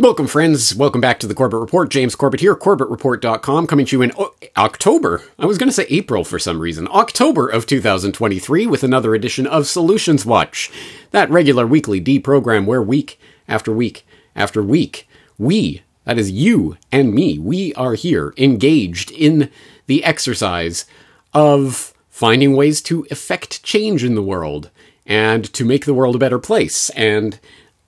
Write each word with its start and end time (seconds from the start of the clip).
Welcome, 0.00 0.28
friends. 0.28 0.74
Welcome 0.74 1.02
back 1.02 1.20
to 1.20 1.26
the 1.26 1.34
Corbett 1.34 1.60
Report. 1.60 1.90
James 1.90 2.14
Corbett 2.14 2.40
here, 2.40 2.56
CorbettReport.com, 2.56 3.66
coming 3.66 3.84
to 3.84 3.96
you 3.98 4.00
in 4.00 4.12
o- 4.16 4.32
October. 4.56 5.22
I 5.38 5.44
was 5.44 5.58
going 5.58 5.68
to 5.68 5.74
say 5.74 5.84
April 5.90 6.24
for 6.24 6.38
some 6.38 6.58
reason. 6.58 6.88
October 6.90 7.46
of 7.46 7.66
2023 7.66 8.66
with 8.66 8.82
another 8.82 9.14
edition 9.14 9.46
of 9.46 9.66
Solutions 9.66 10.24
Watch, 10.24 10.70
that 11.10 11.28
regular 11.28 11.66
weekly 11.66 12.00
D 12.00 12.18
program 12.18 12.64
where 12.64 12.80
week 12.80 13.20
after 13.46 13.74
week 13.74 14.06
after 14.34 14.62
week, 14.62 15.06
we, 15.36 15.82
that 16.06 16.16
is 16.16 16.30
you 16.30 16.78
and 16.90 17.12
me, 17.12 17.38
we 17.38 17.74
are 17.74 17.92
here 17.92 18.32
engaged 18.38 19.10
in 19.10 19.50
the 19.84 20.02
exercise 20.02 20.86
of 21.34 21.92
finding 22.08 22.56
ways 22.56 22.80
to 22.80 23.06
effect 23.10 23.62
change 23.62 24.02
in 24.02 24.14
the 24.14 24.22
world 24.22 24.70
and 25.04 25.52
to 25.52 25.62
make 25.62 25.84
the 25.84 25.92
world 25.92 26.14
a 26.14 26.18
better 26.18 26.38
place. 26.38 26.88
And 26.90 27.38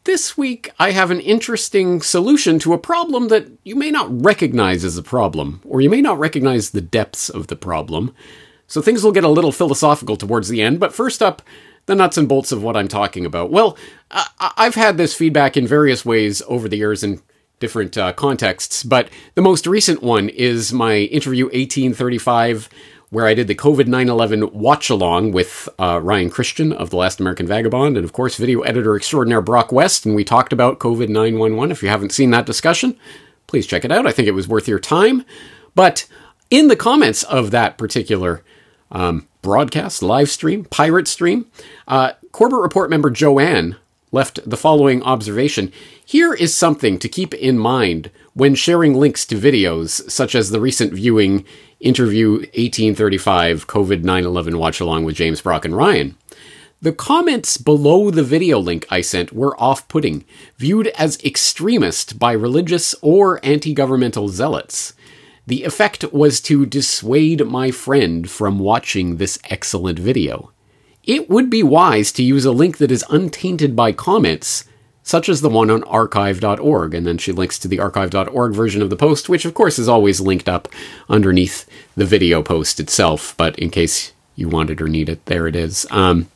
this 0.04 0.36
week, 0.36 0.70
I 0.78 0.90
have 0.90 1.10
an 1.10 1.20
interesting 1.20 2.02
solution 2.02 2.58
to 2.60 2.72
a 2.72 2.78
problem 2.78 3.28
that 3.28 3.46
you 3.64 3.76
may 3.76 3.90
not 3.90 4.24
recognize 4.24 4.84
as 4.84 4.96
a 4.98 5.02
problem, 5.02 5.60
or 5.64 5.80
you 5.80 5.88
may 5.90 6.00
not 6.02 6.18
recognize 6.18 6.70
the 6.70 6.80
depths 6.80 7.28
of 7.28 7.46
the 7.46 7.56
problem. 7.56 8.14
So 8.66 8.80
things 8.82 9.04
will 9.04 9.12
get 9.12 9.24
a 9.24 9.28
little 9.28 9.52
philosophical 9.52 10.16
towards 10.16 10.48
the 10.48 10.62
end, 10.62 10.80
but 10.80 10.94
first 10.94 11.22
up, 11.22 11.42
the 11.86 11.94
nuts 11.94 12.16
and 12.16 12.28
bolts 12.28 12.52
of 12.52 12.62
what 12.62 12.76
I'm 12.76 12.88
talking 12.88 13.26
about. 13.26 13.50
Well, 13.50 13.76
I- 14.10 14.52
I've 14.56 14.74
had 14.76 14.96
this 14.98 15.14
feedback 15.14 15.56
in 15.56 15.66
various 15.66 16.04
ways 16.04 16.42
over 16.48 16.68
the 16.68 16.76
years 16.78 17.02
in 17.02 17.20
different 17.60 17.96
uh, 17.96 18.12
contexts, 18.12 18.82
but 18.82 19.08
the 19.34 19.42
most 19.42 19.66
recent 19.66 20.02
one 20.02 20.28
is 20.28 20.72
my 20.72 20.96
interview 20.96 21.44
1835 21.46 22.68
where 23.12 23.26
I 23.26 23.34
did 23.34 23.46
the 23.46 23.54
COVID 23.54 23.86
9 23.88 24.08
11 24.08 24.54
watch 24.54 24.88
along 24.88 25.32
with 25.32 25.68
uh, 25.78 26.00
Ryan 26.02 26.30
Christian 26.30 26.72
of 26.72 26.88
The 26.88 26.96
Last 26.96 27.20
American 27.20 27.46
Vagabond, 27.46 27.98
and 27.98 28.06
of 28.06 28.14
course, 28.14 28.36
video 28.36 28.62
editor 28.62 28.96
extraordinaire 28.96 29.42
Brock 29.42 29.70
West. 29.70 30.06
And 30.06 30.14
we 30.14 30.24
talked 30.24 30.50
about 30.50 30.78
COVID 30.78 31.10
911. 31.10 31.70
If 31.70 31.82
you 31.82 31.90
haven't 31.90 32.12
seen 32.12 32.30
that 32.30 32.46
discussion, 32.46 32.96
please 33.48 33.66
check 33.66 33.84
it 33.84 33.92
out. 33.92 34.06
I 34.06 34.12
think 34.12 34.28
it 34.28 34.32
was 34.32 34.48
worth 34.48 34.66
your 34.66 34.78
time. 34.78 35.26
But 35.74 36.08
in 36.48 36.68
the 36.68 36.76
comments 36.76 37.22
of 37.24 37.50
that 37.50 37.76
particular 37.76 38.42
um, 38.90 39.28
broadcast, 39.42 40.02
live 40.02 40.30
stream, 40.30 40.64
pirate 40.64 41.06
stream, 41.06 41.50
uh, 41.86 42.12
Corbett 42.32 42.60
Report 42.60 42.88
member 42.88 43.10
Joanne 43.10 43.76
left 44.10 44.48
the 44.48 44.56
following 44.56 45.02
observation. 45.02 45.70
Here 46.02 46.32
is 46.32 46.56
something 46.56 46.98
to 46.98 47.10
keep 47.10 47.34
in 47.34 47.58
mind 47.58 48.10
when 48.32 48.54
sharing 48.54 48.94
links 48.94 49.26
to 49.26 49.38
videos, 49.38 50.10
such 50.10 50.34
as 50.34 50.50
the 50.50 50.60
recent 50.60 50.94
viewing 50.94 51.44
interview 51.82 52.32
1835 52.32 53.66
COVID 53.66 54.02
9 54.02 54.24
11 54.24 54.58
watch 54.58 54.80
along 54.80 55.04
with 55.04 55.16
James 55.16 55.40
Brock 55.40 55.64
and 55.64 55.76
Ryan. 55.76 56.16
The 56.80 56.92
comments 56.92 57.58
below 57.58 58.10
the 58.10 58.24
video 58.24 58.58
link 58.58 58.86
I 58.90 59.02
sent 59.02 59.32
were 59.32 59.60
off 59.60 59.86
putting, 59.86 60.24
viewed 60.56 60.88
as 60.88 61.22
extremist 61.22 62.18
by 62.18 62.32
religious 62.32 62.94
or 63.02 63.38
anti 63.44 63.72
governmental 63.72 64.28
zealots. 64.28 64.94
The 65.46 65.64
effect 65.64 66.12
was 66.12 66.40
to 66.42 66.66
dissuade 66.66 67.46
my 67.46 67.70
friend 67.70 68.28
from 68.28 68.58
watching 68.58 69.16
this 69.16 69.38
excellent 69.50 69.98
video. 69.98 70.50
It 71.04 71.28
would 71.28 71.50
be 71.50 71.62
wise 71.62 72.10
to 72.12 72.22
use 72.22 72.44
a 72.44 72.52
link 72.52 72.78
that 72.78 72.92
is 72.92 73.04
untainted 73.10 73.76
by 73.76 73.92
comments, 73.92 74.64
such 75.02 75.28
as 75.28 75.40
the 75.40 75.48
one 75.48 75.70
on 75.70 75.84
archive.org. 75.84 76.94
And 76.94 77.06
then 77.06 77.18
she 77.18 77.32
links 77.32 77.58
to 77.60 77.68
the 77.68 77.80
archive.org 77.80 78.52
version 78.52 78.82
of 78.82 78.90
the 78.90 78.96
post, 78.96 79.28
which 79.28 79.44
of 79.44 79.54
course 79.54 79.78
is 79.78 79.88
always 79.88 80.20
linked 80.20 80.48
up 80.48 80.68
underneath 81.08 81.68
the 81.96 82.04
video 82.06 82.42
post 82.42 82.80
itself. 82.80 83.34
But 83.36 83.58
in 83.58 83.70
case 83.70 84.12
you 84.36 84.48
want 84.48 84.70
it 84.70 84.80
or 84.80 84.88
need 84.88 85.08
it, 85.08 85.24
there 85.26 85.46
it 85.46 85.56
is. 85.56 85.86
Um, 85.90 86.28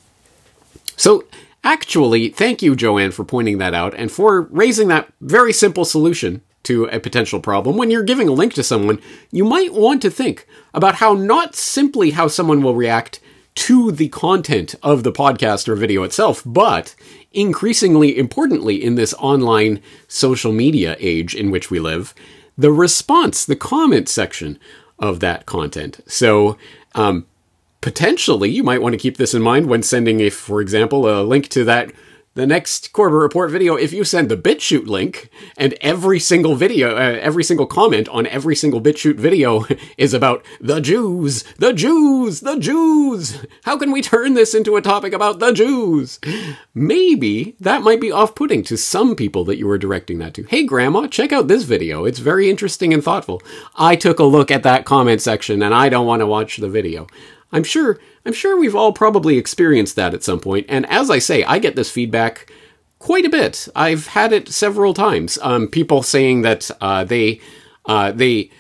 so 0.97 1.25
actually, 1.63 2.29
thank 2.31 2.63
you, 2.63 2.75
Joanne, 2.75 3.13
for 3.13 3.25
pointing 3.25 3.59
that 3.59 3.75
out 3.75 3.95
and 3.95 4.11
for 4.11 4.43
raising 4.43 4.89
that 4.89 5.13
very 5.21 5.53
simple 5.53 5.85
solution 5.85 6.43
to 6.65 6.87
a 6.87 6.99
potential 6.99 7.39
problem. 7.39 7.77
When 7.77 7.93
you're 7.93 8.03
giving 8.03 8.29
a 8.29 8.33
link 8.33 8.53
to 8.55 8.63
someone, 8.65 9.01
you 9.31 9.45
might 9.45 9.73
want 9.73 10.03
to 10.03 10.11
think 10.11 10.49
about 10.75 10.97
how 10.97 11.15
not 11.15 11.55
simply 11.55 12.11
how 12.11 12.27
someone 12.27 12.61
will 12.61 12.75
react 12.75 13.21
to 13.57 13.91
the 13.91 14.09
content 14.09 14.75
of 14.83 15.03
the 15.03 15.13
podcast 15.13 15.67
or 15.67 15.75
video 15.75 16.03
itself, 16.03 16.43
but 16.47 16.95
increasingly 17.33 18.17
importantly 18.17 18.83
in 18.83 18.95
this 18.95 19.15
online 19.15 19.83
social 20.09 20.53
media 20.53 20.97
age 21.01 21.35
in 21.35 21.51
which 21.51 21.71
we 21.71 21.81
live, 21.81 22.15
the 22.57 22.71
response, 22.71 23.45
the 23.45 23.57
comment 23.57 24.09
section 24.09 24.59
of 24.99 25.21
that 25.21 25.47
content. 25.47 26.01
So, 26.07 26.57
um, 26.95 27.27
potentially, 27.81 28.51
you 28.51 28.63
might 28.63 28.83
want 28.83 28.95
to 28.95 28.99
keep 28.99 29.17
this 29.17 29.35
in 29.35 29.43
mind 29.43 29.67
when 29.67 29.83
sending, 29.83 30.21
if, 30.21 30.35
for 30.35 30.61
example, 30.61 31.09
a 31.09 31.23
link 31.23 31.49
to 31.49 31.65
that 31.65 31.93
the 32.37 32.47
next 32.47 32.93
Corbett 32.93 33.19
Report 33.19 33.51
video, 33.51 33.77
if 33.77 33.95
you 33.95 34.05
send 34.05 34.29
the 34.29 34.37
BitChute 34.37 34.87
link 34.87 35.31
and 35.57 35.73
every 35.81 36.21
single 36.21 36.55
video, 36.55 36.95
uh, 36.95 37.19
every 37.21 37.43
single 37.43 37.65
comment 37.67 38.11
on 38.11 38.27
every 38.27 38.55
single 38.55 38.81
BitChute 38.81 39.17
video 39.17 39.65
is 39.97 40.13
about 40.13 40.45
the 40.61 40.81
Jews, 40.81 41.45
the 41.57 41.73
Jews, 41.73 42.41
the 42.41 42.59
Jews. 42.59 43.47
How 43.65 43.79
can 43.79 43.91
we 43.91 44.03
turn 44.03 44.35
this 44.35 44.55
into 44.55 44.77
a 44.77 44.83
topic 44.83 45.15
about 45.15 45.39
the 45.39 45.53
Jews? 45.53 46.21
Maybe 46.75 47.57
that 47.59 47.81
might 47.81 48.03
be 48.03 48.13
off 48.13 48.35
putting 48.35 48.63
to 48.65 48.77
some 48.77 49.17
people 49.17 49.45
that 49.47 49.57
you 49.57 49.67
were 49.67 49.79
directing 49.79 50.19
that 50.19 50.35
to. 50.35 50.43
Hey, 50.43 50.65
Grandma, 50.65 51.07
check 51.07 51.33
out 51.33 51.49
this 51.49 51.63
video. 51.63 52.05
It's 52.05 52.19
very 52.19 52.51
interesting 52.51 52.93
and 52.93 53.03
thoughtful. 53.03 53.41
I 53.77 53.97
took 53.97 54.19
a 54.19 54.25
look 54.25 54.51
at 54.51 54.63
that 54.63 54.85
comment 54.85 55.23
section 55.23 55.63
and 55.63 55.75
I 55.75 55.89
don't 55.89 56.07
want 56.07 56.21
to 56.21 56.27
watch 56.27 56.59
the 56.59 56.69
video. 56.69 57.07
I'm 57.53 57.65
sure 57.65 57.99
I'm 58.25 58.33
sure 58.33 58.59
we've 58.59 58.75
all 58.75 58.93
probably 58.93 59.39
experienced 59.39 59.97
that 59.97 60.15
at 60.15 60.25
some 60.25 60.41
point. 60.41 60.67
And 60.69 60.87
as 60.87 61.11
I 61.11 61.19
say, 61.19 61.45
I 61.45 61.59
get 61.59 61.77
this 61.77 61.91
feedback 61.91 62.51
quite 62.99 63.25
a 63.25 63.31
bit. 63.31 63.69
I've 63.77 64.09
had 64.09 64.33
it 64.33 64.49
several 64.49 64.95
times. 64.95 65.39
Um, 65.43 65.69
people 65.69 66.03
saying 66.03 66.43
that 66.43 66.71
uh, 66.81 67.05
they 67.05 67.41
uh, 67.87 68.13
they 68.13 68.51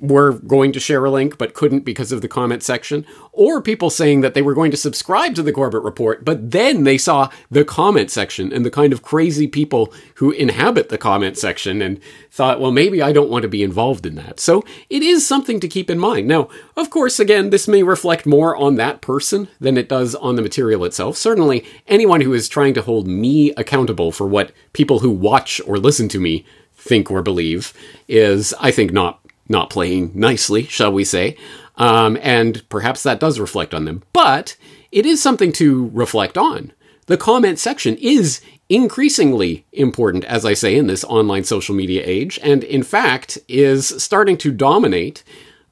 were 0.00 0.32
going 0.32 0.72
to 0.72 0.80
share 0.80 1.04
a 1.04 1.10
link 1.10 1.38
but 1.38 1.54
couldn't 1.54 1.84
because 1.84 2.12
of 2.12 2.20
the 2.20 2.28
comment 2.28 2.62
section, 2.62 3.06
or 3.32 3.60
people 3.60 3.90
saying 3.90 4.20
that 4.20 4.34
they 4.34 4.42
were 4.42 4.54
going 4.54 4.70
to 4.70 4.76
subscribe 4.76 5.34
to 5.34 5.42
the 5.42 5.52
Corbett 5.52 5.82
Report, 5.82 6.24
but 6.24 6.50
then 6.50 6.84
they 6.84 6.98
saw 6.98 7.30
the 7.50 7.64
comment 7.64 8.10
section 8.10 8.52
and 8.52 8.64
the 8.64 8.70
kind 8.70 8.92
of 8.92 9.02
crazy 9.02 9.46
people 9.46 9.92
who 10.16 10.30
inhabit 10.30 10.88
the 10.88 10.98
comment 10.98 11.36
section 11.36 11.82
and 11.82 12.00
thought, 12.30 12.60
well, 12.60 12.72
maybe 12.72 13.02
I 13.02 13.12
don't 13.12 13.30
want 13.30 13.42
to 13.42 13.48
be 13.48 13.62
involved 13.62 14.06
in 14.06 14.14
that. 14.16 14.40
So 14.40 14.64
it 14.90 15.02
is 15.02 15.26
something 15.26 15.60
to 15.60 15.68
keep 15.68 15.90
in 15.90 15.98
mind. 15.98 16.26
Now, 16.26 16.48
of 16.76 16.90
course, 16.90 17.20
again, 17.20 17.50
this 17.50 17.68
may 17.68 17.82
reflect 17.82 18.26
more 18.26 18.56
on 18.56 18.76
that 18.76 19.00
person 19.00 19.48
than 19.60 19.76
it 19.76 19.88
does 19.88 20.14
on 20.14 20.36
the 20.36 20.42
material 20.42 20.84
itself. 20.84 21.16
Certainly, 21.16 21.64
anyone 21.86 22.20
who 22.20 22.32
is 22.32 22.48
trying 22.48 22.74
to 22.74 22.82
hold 22.82 23.06
me 23.06 23.52
accountable 23.52 24.12
for 24.12 24.26
what 24.26 24.52
people 24.72 25.00
who 25.00 25.10
watch 25.10 25.60
or 25.66 25.78
listen 25.78 26.08
to 26.08 26.20
me 26.20 26.44
think 26.76 27.10
or 27.10 27.22
believe 27.22 27.72
is, 28.08 28.52
I 28.60 28.70
think, 28.70 28.92
not 28.92 29.20
not 29.48 29.70
playing 29.70 30.12
nicely, 30.14 30.64
shall 30.64 30.92
we 30.92 31.04
say. 31.04 31.36
Um, 31.76 32.18
and 32.22 32.66
perhaps 32.68 33.02
that 33.02 33.20
does 33.20 33.40
reflect 33.40 33.74
on 33.74 33.84
them. 33.84 34.02
But 34.12 34.56
it 34.92 35.06
is 35.06 35.22
something 35.22 35.52
to 35.52 35.90
reflect 35.92 36.38
on. 36.38 36.72
The 37.06 37.16
comment 37.16 37.58
section 37.58 37.96
is 37.96 38.40
increasingly 38.68 39.66
important, 39.72 40.24
as 40.24 40.44
I 40.44 40.54
say, 40.54 40.76
in 40.76 40.86
this 40.86 41.04
online 41.04 41.44
social 41.44 41.74
media 41.74 42.02
age, 42.04 42.38
and 42.42 42.64
in 42.64 42.82
fact 42.82 43.38
is 43.48 44.02
starting 44.02 44.38
to 44.38 44.50
dominate 44.52 45.22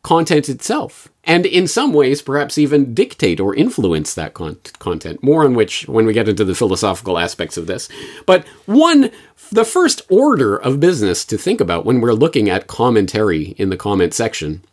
content 0.03 0.49
itself. 0.49 1.09
And 1.25 1.47
in 1.47 1.69
some 1.69 1.93
ways, 1.93 2.21
perhaps 2.21 2.59
even 2.59 2.95
dictate 2.95 3.39
or 3.39 3.55
influence 3.55 4.13
that 4.15 4.35
con- 4.35 4.59
content. 4.81 5.23
More 5.23 5.45
on 5.45 5.55
which 5.55 5.87
when 5.89 6.05
we 6.05 6.13
get 6.13 6.29
into 6.29 6.45
the 6.45 6.55
philosophical 6.55 7.19
aspects 7.19 7.57
of 7.57 7.67
this. 7.69 7.89
But 8.27 8.47
one, 8.67 9.11
the 9.53 9.65
first 9.65 10.03
order 10.09 10.57
of 10.57 10.81
business 10.81 11.25
to 11.27 11.39
think 11.39 11.61
about 11.61 11.85
when 11.85 12.01
we're 12.01 12.13
looking 12.13 12.51
at 12.51 12.67
commentary 12.67 13.51
in 13.59 13.71
the 13.71 13.77
comment 13.77 14.15
section 14.15 14.65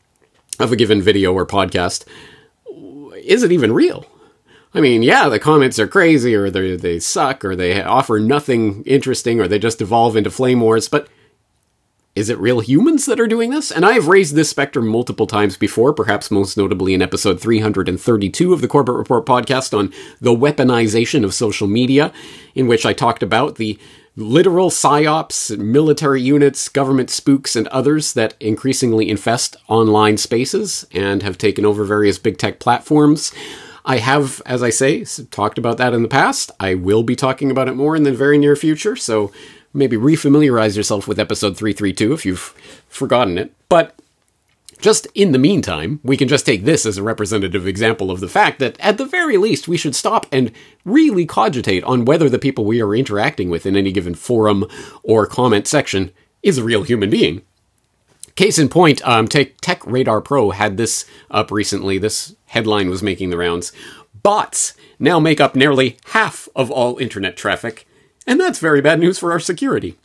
of 0.60 0.72
a 0.72 0.76
given 0.76 1.02
video 1.02 1.34
or 1.34 1.46
podcast 1.46 2.06
is 3.24 3.44
it 3.44 3.52
even 3.52 3.74
real? 3.74 4.06
I 4.74 4.82
mean, 4.82 5.04
yeah, 5.04 5.30
the 5.30 5.40
comments 5.40 5.80
are 5.80 5.88
crazy, 5.88 6.36
or 6.36 6.50
they 6.50 6.76
they 6.76 7.00
suck, 7.00 7.44
or 7.44 7.56
they 7.56 7.82
offer 7.82 8.20
nothing 8.20 8.84
interesting, 8.84 9.40
or 9.40 9.48
they 9.48 9.60
just 9.60 9.80
devolve 9.80 10.16
into 10.16 10.30
flame 10.30 10.62
wars. 10.62 10.88
But 10.88 11.08
is 12.20 12.30
it 12.30 12.38
real 12.38 12.60
humans 12.60 13.06
that 13.06 13.18
are 13.18 13.28
doing 13.28 13.50
this? 13.50 13.72
And 13.72 13.86
I 13.86 13.94
have 13.94 14.10
raised 14.10 14.36
this 14.36 14.50
spectrum 14.50 14.90
multiple 14.90 15.26
times 15.26 15.56
before, 15.56 15.94
perhaps 15.94 16.30
most 16.30 16.58
notably 16.58 16.94
in 16.94 17.02
episode 17.02 17.40
332 17.40 18.52
of 18.52 18.60
the 18.60 18.68
Corbett 18.68 18.96
Report 18.96 19.26
podcast 19.26 19.76
on 19.76 19.94
the 20.20 20.36
weaponization 20.36 21.24
of 21.24 21.34
social 21.34 21.66
media, 21.66 22.12
in 22.54 22.68
which 22.68 22.86
I 22.86 22.92
talked 22.92 23.24
about 23.24 23.56
the 23.56 23.80
literal 24.18 24.70
psyops, 24.70 25.58
military 25.58 26.22
units, 26.22 26.68
government 26.68 27.10
spooks, 27.10 27.56
and 27.56 27.70
others 27.70 28.12
that 28.12 28.34
increasingly 28.42 29.10
infest 29.10 29.56
online 29.70 30.18
spaces 30.18 30.86
and 30.92 31.24
have 31.24 31.38
taken 31.38 31.66
over 31.66 31.86
various 31.86 32.20
big 32.20 32.38
tech 32.38 32.60
platforms. 32.60 33.32
I 33.86 34.00
have, 34.00 34.42
as 34.46 34.62
I 34.62 34.72
say, 34.72 35.06
talked 35.32 35.58
about 35.58 35.78
that 35.78 35.94
in 35.94 36.02
the 36.02 36.10
past. 36.10 36.52
I 36.60 36.74
will 36.74 37.04
be 37.04 37.16
talking 37.16 37.50
about 37.50 37.70
it 37.70 37.76
more 37.76 37.96
in 37.96 38.04
the 38.04 38.12
very 38.12 38.38
near 38.38 38.58
future, 38.58 38.98
so 38.98 39.32
maybe 39.74 39.98
refamiliarize 39.98 40.76
yourself 40.76 41.08
with 41.08 41.20
episode 41.20 41.58
332 41.58 42.14
if 42.14 42.26
you've 42.26 42.54
forgotten 42.88 43.38
it. 43.38 43.54
But 43.70 43.96
Just 44.80 45.08
in 45.14 45.34
the 45.34 45.40
meantime, 45.40 46.00
we 46.04 46.16
can 46.16 46.30
just 46.30 46.46
take 46.46 46.64
this 46.64 46.86
as 46.86 46.98
a 46.98 47.04
representative 47.04 47.68
example 47.68 48.10
of 48.12 48.22
the 48.22 48.30
fact 48.30 48.60
that, 48.60 48.80
at 48.80 48.98
the 48.98 49.06
very 49.06 49.36
least, 49.36 49.68
we 49.68 49.76
should 49.76 49.94
stop 49.96 50.26
and 50.32 50.54
really 50.86 51.26
cogitate 51.26 51.84
on 51.84 52.06
whether 52.06 52.30
the 52.30 52.40
people 52.40 52.64
we 52.64 52.82
are 52.82 52.96
interacting 52.96 53.50
with 53.50 53.66
in 53.66 53.76
any 53.76 53.92
given 53.92 54.16
forum 54.16 54.66
or 55.04 55.26
comment 55.26 55.68
section 55.68 56.12
is 56.42 56.58
a 56.58 56.64
real 56.64 56.84
human 56.84 57.10
being. 57.10 57.42
Case 58.36 58.58
in 58.58 58.70
point, 58.70 59.06
um, 59.06 59.28
Tech 59.28 59.86
Radar 59.86 60.22
Pro 60.22 60.52
had 60.52 60.78
this 60.78 61.06
up 61.30 61.52
recently. 61.52 61.98
This 61.98 62.36
headline 62.46 62.90
was 62.90 63.04
making 63.04 63.32
the 63.32 63.38
rounds. 63.38 63.74
Bots 64.24 64.76
now 64.98 65.20
make 65.20 65.42
up 65.42 65.56
nearly 65.58 65.98
half 66.12 66.48
of 66.56 66.72
all 66.72 66.98
internet 67.00 67.36
traffic, 67.36 67.86
and 68.30 68.40
that's 68.40 68.60
very 68.60 68.80
bad 68.80 69.00
news 69.00 69.20
for 69.20 69.34
our 69.34 69.40
security. 69.40 69.98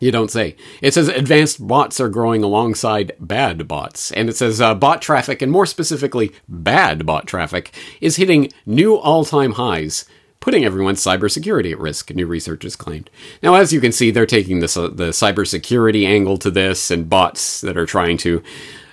You 0.00 0.12
don't 0.12 0.30
say. 0.30 0.56
It 0.82 0.94
says 0.94 1.08
advanced 1.08 1.66
bots 1.66 2.00
are 2.00 2.08
growing 2.08 2.42
alongside 2.42 3.12
bad 3.18 3.66
bots. 3.66 4.12
And 4.12 4.28
it 4.28 4.36
says 4.36 4.60
uh, 4.60 4.74
bot 4.74 5.00
traffic, 5.02 5.40
and 5.40 5.50
more 5.50 5.66
specifically, 5.66 6.32
bad 6.48 7.06
bot 7.06 7.26
traffic, 7.26 7.72
is 8.00 8.16
hitting 8.16 8.50
new 8.66 8.96
all 8.96 9.24
time 9.24 9.52
highs, 9.52 10.04
putting 10.40 10.64
everyone's 10.64 11.02
cybersecurity 11.02 11.72
at 11.72 11.78
risk, 11.78 12.10
new 12.10 12.26
research 12.26 12.64
has 12.64 12.76
claimed. 12.76 13.10
Now, 13.42 13.54
as 13.54 13.72
you 13.72 13.80
can 13.80 13.92
see, 13.92 14.10
they're 14.10 14.26
taking 14.26 14.60
this, 14.60 14.76
uh, 14.76 14.88
the 14.88 15.10
cybersecurity 15.10 16.06
angle 16.06 16.38
to 16.38 16.50
this, 16.50 16.90
and 16.90 17.08
bots 17.08 17.60
that 17.60 17.76
are 17.76 17.86
trying 17.86 18.18
to 18.18 18.42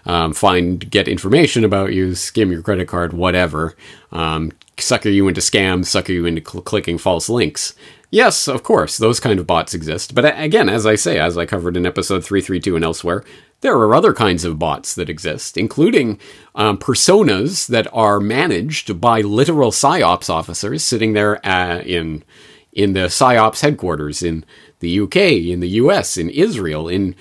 um, 0.05 0.33
find, 0.33 0.89
get 0.89 1.07
information 1.07 1.63
about 1.63 1.93
you, 1.93 2.15
skim 2.15 2.51
your 2.51 2.61
credit 2.61 2.87
card, 2.87 3.13
whatever, 3.13 3.75
um, 4.11 4.51
sucker 4.77 5.09
you 5.09 5.27
into 5.27 5.41
scams, 5.41 5.85
sucker 5.85 6.13
you 6.13 6.25
into 6.25 6.47
cl- 6.47 6.63
clicking 6.63 6.97
false 6.97 7.29
links. 7.29 7.73
Yes, 8.15 8.47
of 8.47 8.63
course, 8.63 8.95
those 8.97 9.19
kind 9.19 9.41
of 9.41 9.45
bots 9.45 9.73
exist. 9.73 10.15
But 10.15 10.39
again, 10.39 10.69
as 10.69 10.85
I 10.85 10.95
say, 10.95 11.19
as 11.19 11.37
I 11.37 11.45
covered 11.45 11.75
in 11.75 11.85
episode 11.85 12.23
332 12.23 12.77
and 12.77 12.85
elsewhere, 12.85 13.25
there 13.59 13.75
are 13.75 13.93
other 13.93 14.13
kinds 14.13 14.45
of 14.45 14.57
bots 14.57 14.95
that 14.95 15.09
exist, 15.09 15.57
including 15.57 16.17
um, 16.55 16.77
personas 16.77 17.67
that 17.67 17.87
are 17.91 18.21
managed 18.21 19.01
by 19.01 19.19
literal 19.19 19.69
psyops 19.69 20.29
officers 20.29 20.81
sitting 20.81 21.11
there 21.11 21.45
uh, 21.45 21.81
in 21.81 22.23
in 22.71 22.93
the 22.93 23.07
psyops 23.07 23.59
headquarters 23.59 24.23
in 24.23 24.45
the 24.79 24.97
UK, 24.97 25.17
in 25.17 25.59
the 25.59 25.75
US, 25.83 26.15
in 26.15 26.29
Israel, 26.29 26.87
in 26.87 27.17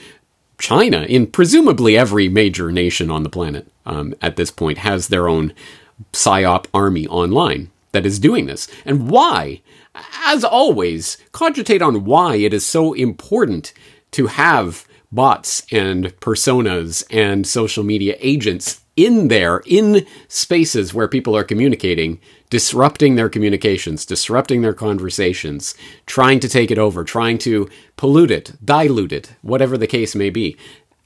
China, 0.58 1.02
in 1.02 1.26
presumably 1.26 1.98
every 1.98 2.28
major 2.28 2.70
nation 2.70 3.10
on 3.10 3.24
the 3.24 3.28
planet 3.28 3.66
um, 3.84 4.14
at 4.22 4.36
this 4.36 4.52
point 4.52 4.78
has 4.78 5.08
their 5.08 5.26
own 5.26 5.54
psyop 6.12 6.66
army 6.72 7.04
online 7.08 7.72
that 7.90 8.06
is 8.06 8.20
doing 8.20 8.46
this. 8.46 8.68
And 8.84 9.08
why? 9.08 9.60
As 9.94 10.44
always, 10.44 11.18
cogitate 11.32 11.82
on 11.82 12.04
why 12.04 12.36
it 12.36 12.52
is 12.52 12.66
so 12.66 12.92
important 12.92 13.72
to 14.12 14.26
have 14.26 14.86
bots 15.12 15.64
and 15.70 16.06
personas 16.20 17.04
and 17.10 17.46
social 17.46 17.84
media 17.84 18.16
agents 18.18 18.80
in 18.96 19.28
there, 19.28 19.62
in 19.66 20.06
spaces 20.28 20.94
where 20.94 21.08
people 21.08 21.36
are 21.36 21.44
communicating, 21.44 22.20
disrupting 22.50 23.16
their 23.16 23.28
communications, 23.28 24.06
disrupting 24.06 24.62
their 24.62 24.72
conversations, 24.72 25.74
trying 26.06 26.38
to 26.40 26.48
take 26.48 26.70
it 26.70 26.78
over, 26.78 27.02
trying 27.02 27.38
to 27.38 27.68
pollute 27.96 28.30
it, 28.30 28.52
dilute 28.64 29.12
it, 29.12 29.32
whatever 29.42 29.76
the 29.76 29.86
case 29.86 30.14
may 30.14 30.30
be. 30.30 30.56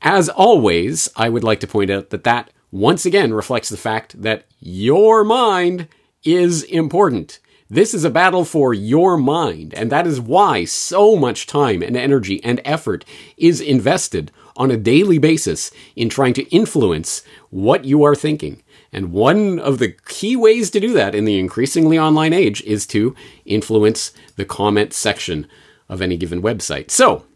As 0.02 0.28
always, 0.28 1.08
I 1.16 1.28
would 1.28 1.44
like 1.44 1.60
to 1.60 1.66
point 1.66 1.90
out 1.90 2.10
that 2.10 2.24
that 2.24 2.50
once 2.70 3.06
again 3.06 3.32
reflects 3.32 3.70
the 3.70 3.76
fact 3.76 4.20
that 4.20 4.44
your 4.60 5.24
mind 5.24 5.88
is 6.22 6.62
important. 6.64 7.38
This 7.70 7.92
is 7.92 8.02
a 8.02 8.10
battle 8.10 8.46
for 8.46 8.72
your 8.72 9.18
mind, 9.18 9.74
and 9.74 9.92
that 9.92 10.06
is 10.06 10.18
why 10.18 10.64
so 10.64 11.16
much 11.16 11.46
time 11.46 11.82
and 11.82 11.98
energy 11.98 12.42
and 12.42 12.62
effort 12.64 13.04
is 13.36 13.60
invested 13.60 14.32
on 14.56 14.70
a 14.70 14.78
daily 14.78 15.18
basis 15.18 15.70
in 15.94 16.08
trying 16.08 16.32
to 16.34 16.48
influence 16.48 17.22
what 17.50 17.84
you 17.84 18.02
are 18.04 18.14
thinking. 18.14 18.62
And 18.90 19.12
one 19.12 19.58
of 19.58 19.78
the 19.78 19.94
key 20.06 20.34
ways 20.34 20.70
to 20.70 20.80
do 20.80 20.94
that 20.94 21.14
in 21.14 21.26
the 21.26 21.38
increasingly 21.38 21.98
online 21.98 22.32
age 22.32 22.62
is 22.62 22.86
to 22.86 23.14
influence 23.44 24.12
the 24.36 24.46
comment 24.46 24.94
section 24.94 25.46
of 25.90 26.00
any 26.00 26.16
given 26.16 26.40
website. 26.40 26.90
So, 26.90 27.26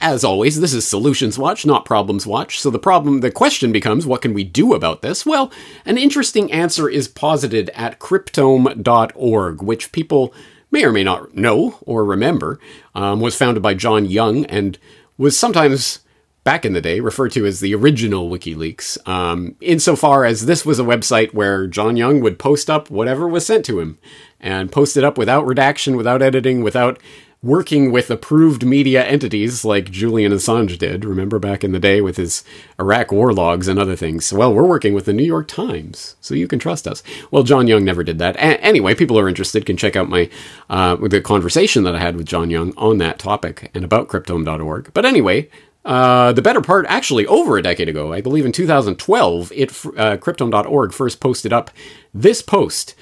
as 0.00 0.24
always, 0.24 0.60
this 0.60 0.74
is 0.74 0.86
Solutions 0.86 1.38
Watch, 1.38 1.66
not 1.66 1.84
Problems 1.84 2.26
Watch. 2.26 2.60
So 2.60 2.70
the 2.70 2.78
problem, 2.78 3.20
the 3.20 3.30
question 3.30 3.72
becomes, 3.72 4.06
what 4.06 4.22
can 4.22 4.34
we 4.34 4.44
do 4.44 4.74
about 4.74 5.02
this? 5.02 5.26
Well, 5.26 5.52
an 5.84 5.98
interesting 5.98 6.52
answer 6.52 6.88
is 6.88 7.08
posited 7.08 7.70
at 7.74 7.98
cryptome.org, 7.98 9.62
which 9.62 9.92
people 9.92 10.32
may 10.70 10.84
or 10.84 10.92
may 10.92 11.04
not 11.04 11.34
know 11.34 11.78
or 11.82 12.04
remember, 12.04 12.60
um, 12.94 13.20
was 13.20 13.36
founded 13.36 13.62
by 13.62 13.74
John 13.74 14.04
Young 14.04 14.44
and 14.46 14.78
was 15.16 15.38
sometimes 15.38 16.00
back 16.44 16.64
in 16.64 16.72
the 16.72 16.80
day 16.80 17.00
referred 17.00 17.30
to 17.32 17.44
as 17.44 17.60
the 17.60 17.74
original 17.74 18.30
WikiLeaks, 18.30 19.06
um, 19.06 19.54
insofar 19.60 20.24
as 20.24 20.46
this 20.46 20.64
was 20.64 20.78
a 20.78 20.84
website 20.84 21.34
where 21.34 21.66
John 21.66 21.96
Young 21.96 22.20
would 22.20 22.38
post 22.38 22.70
up 22.70 22.90
whatever 22.90 23.28
was 23.28 23.44
sent 23.44 23.66
to 23.66 23.80
him 23.80 23.98
and 24.40 24.72
post 24.72 24.96
it 24.96 25.04
up 25.04 25.18
without 25.18 25.44
redaction, 25.44 25.96
without 25.96 26.22
editing, 26.22 26.62
without 26.62 26.98
working 27.42 27.92
with 27.92 28.10
approved 28.10 28.64
media 28.64 29.04
entities 29.04 29.64
like 29.64 29.90
Julian 29.90 30.32
Assange 30.32 30.76
did, 30.76 31.04
remember 31.04 31.38
back 31.38 31.62
in 31.62 31.72
the 31.72 31.78
day 31.78 32.00
with 32.00 32.16
his 32.16 32.42
Iraq 32.80 33.12
war 33.12 33.32
logs 33.32 33.68
and 33.68 33.78
other 33.78 33.94
things. 33.94 34.32
Well, 34.32 34.52
we're 34.52 34.66
working 34.66 34.92
with 34.92 35.04
the 35.04 35.12
New 35.12 35.24
York 35.24 35.46
Times, 35.46 36.16
so 36.20 36.34
you 36.34 36.48
can 36.48 36.58
trust 36.58 36.88
us. 36.88 37.02
Well, 37.30 37.44
John 37.44 37.68
Young 37.68 37.84
never 37.84 38.02
did 38.02 38.18
that. 38.18 38.36
A- 38.36 38.62
anyway, 38.62 38.94
people 38.94 39.18
are 39.18 39.28
interested 39.28 39.66
can 39.66 39.76
check 39.76 39.94
out 39.94 40.08
my 40.08 40.28
uh, 40.68 40.96
the 40.96 41.20
conversation 41.20 41.84
that 41.84 41.94
I 41.94 42.00
had 42.00 42.16
with 42.16 42.26
John 42.26 42.50
Young 42.50 42.72
on 42.76 42.98
that 42.98 43.18
topic 43.18 43.70
and 43.72 43.84
about 43.84 44.08
cryptome.org. 44.08 44.92
But 44.92 45.04
anyway, 45.04 45.48
uh, 45.84 46.32
the 46.32 46.42
better 46.42 46.60
part, 46.60 46.86
actually, 46.88 47.26
over 47.26 47.56
a 47.56 47.62
decade 47.62 47.88
ago, 47.88 48.12
I 48.12 48.20
believe 48.20 48.44
in 48.44 48.52
2012, 48.52 49.52
it 49.54 49.70
uh, 49.70 50.16
Cryptome.org 50.16 50.92
first 50.92 51.20
posted 51.20 51.52
up 51.52 51.70
this 52.12 52.42
post 52.42 52.94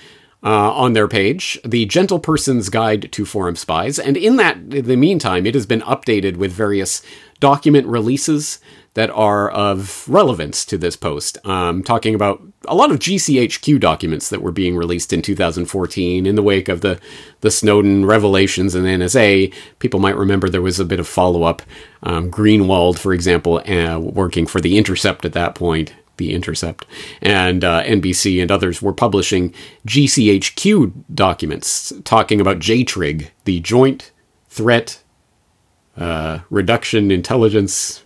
uh, 0.43 0.73
on 0.73 0.93
their 0.93 1.09
page, 1.09 1.59
The 1.65 1.87
Gentle 1.87 2.19
Person's 2.19 2.69
Guide 2.69 3.11
to 3.13 3.25
Forum 3.25 3.57
Spies. 3.57 3.99
And 3.99 4.17
in 4.17 4.37
that, 4.37 4.57
in 4.57 4.87
the 4.87 4.97
meantime, 4.97 5.47
it 5.47 5.55
has 5.55 5.67
been 5.67 5.81
updated 5.83 6.37
with 6.37 6.53
various 6.53 7.03
document 7.41 7.87
releases 7.87 8.61
that 8.97 9.11
are 9.11 9.51
of 9.51 10.09
relevance 10.09 10.65
to 10.65 10.79
this 10.79 10.97
post. 10.97 11.37
Um, 11.47 11.83
talking 11.83 12.15
about 12.15 12.43
a 12.67 12.75
lot 12.75 12.91
of 12.91 12.99
GCHQ 12.99 13.79
documents 13.79 14.31
that 14.31 14.41
were 14.41 14.53
being 14.53 14.75
released 14.75 15.13
in 15.13 15.21
2014 15.21 16.25
in 16.25 16.35
the 16.35 16.43
wake 16.43 16.71
of 16.71 16.81
the, 16.81 16.99
the 17.43 17.51
Snowden 17.51 18.07
revelations 18.07 18.75
and 18.75 18.87
NSA. 18.87 19.53
People 19.81 20.01
might 20.01 20.17
remember 20.17 20.49
there 20.49 20.63
was 20.63 20.81
a 20.81 20.85
bit 20.85 20.99
of 20.99 21.07
follow 21.07 21.43
up. 21.43 21.61
Um, 22.03 22.31
Greenwald, 22.31 22.99
for 22.99 23.13
example, 23.13 23.59
uh, 23.69 23.99
working 23.99 24.47
for 24.47 24.63
The 24.63 24.79
Intercept 24.79 25.27
at 25.27 25.35
that 25.35 25.55
point, 25.55 25.93
the 26.17 26.35
Intercept, 26.35 26.87
and 27.21 27.65
uh, 27.65 27.83
NBC 27.85 28.41
and 28.41 28.51
others 28.51 28.81
were 28.81 28.93
publishing 28.93 29.53
GCHQ 29.87 31.05
documents 31.15 31.93
talking 32.05 32.41
about 32.41 32.59
JTRIG, 32.59 33.29
the 33.45 33.61
Joint 33.61 34.13
Threat 34.49 35.03
uh, 35.97 36.41
Reduction 36.51 37.11
Intelligence 37.11 38.05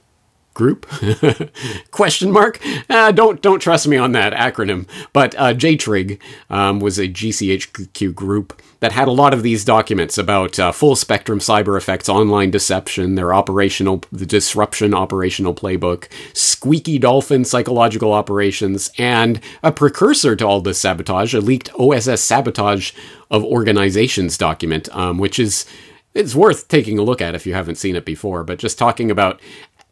group? 0.54 0.86
Question 1.90 2.30
mark? 2.30 2.60
Uh, 2.88 3.12
don't 3.12 3.40
don't 3.42 3.60
trust 3.60 3.86
me 3.86 3.96
on 3.96 4.12
that 4.12 4.32
acronym. 4.32 4.86
But 5.12 5.34
uh, 5.36 5.54
jtrig 5.54 6.18
um, 6.48 6.80
was 6.80 6.98
a 6.98 7.08
gchq 7.08 8.14
group 8.14 8.60
that 8.80 8.92
had 8.92 9.08
a 9.08 9.12
lot 9.12 9.32
of 9.32 9.42
these 9.42 9.64
documents 9.64 10.18
about 10.18 10.58
uh, 10.58 10.72
full 10.72 10.96
spectrum 10.96 11.38
cyber 11.38 11.76
effects 11.76 12.08
online 12.08 12.50
deception 12.50 13.14
their 13.14 13.32
operational 13.32 14.02
the 14.10 14.26
disruption 14.26 14.94
operational 14.94 15.54
playbook 15.54 16.08
squeaky 16.34 16.98
dolphin 16.98 17.44
psychological 17.44 18.12
operations 18.12 18.90
and 18.98 19.40
a 19.62 19.70
precursor 19.70 20.34
to 20.34 20.46
all 20.46 20.60
this 20.60 20.78
sabotage 20.78 21.34
a 21.34 21.40
leaked 21.40 21.72
oss 21.74 22.20
sabotage 22.20 22.92
of 23.30 23.44
organizations 23.44 24.36
document 24.36 24.88
um, 24.96 25.18
which 25.18 25.38
is 25.38 25.66
it's 26.12 26.34
worth 26.34 26.66
taking 26.66 26.98
a 26.98 27.02
look 27.02 27.20
at 27.20 27.34
if 27.34 27.46
you 27.46 27.54
haven't 27.54 27.76
seen 27.76 27.94
it 27.94 28.04
before, 28.04 28.42
but 28.42 28.58
just 28.58 28.78
talking 28.78 29.10
about 29.10 29.40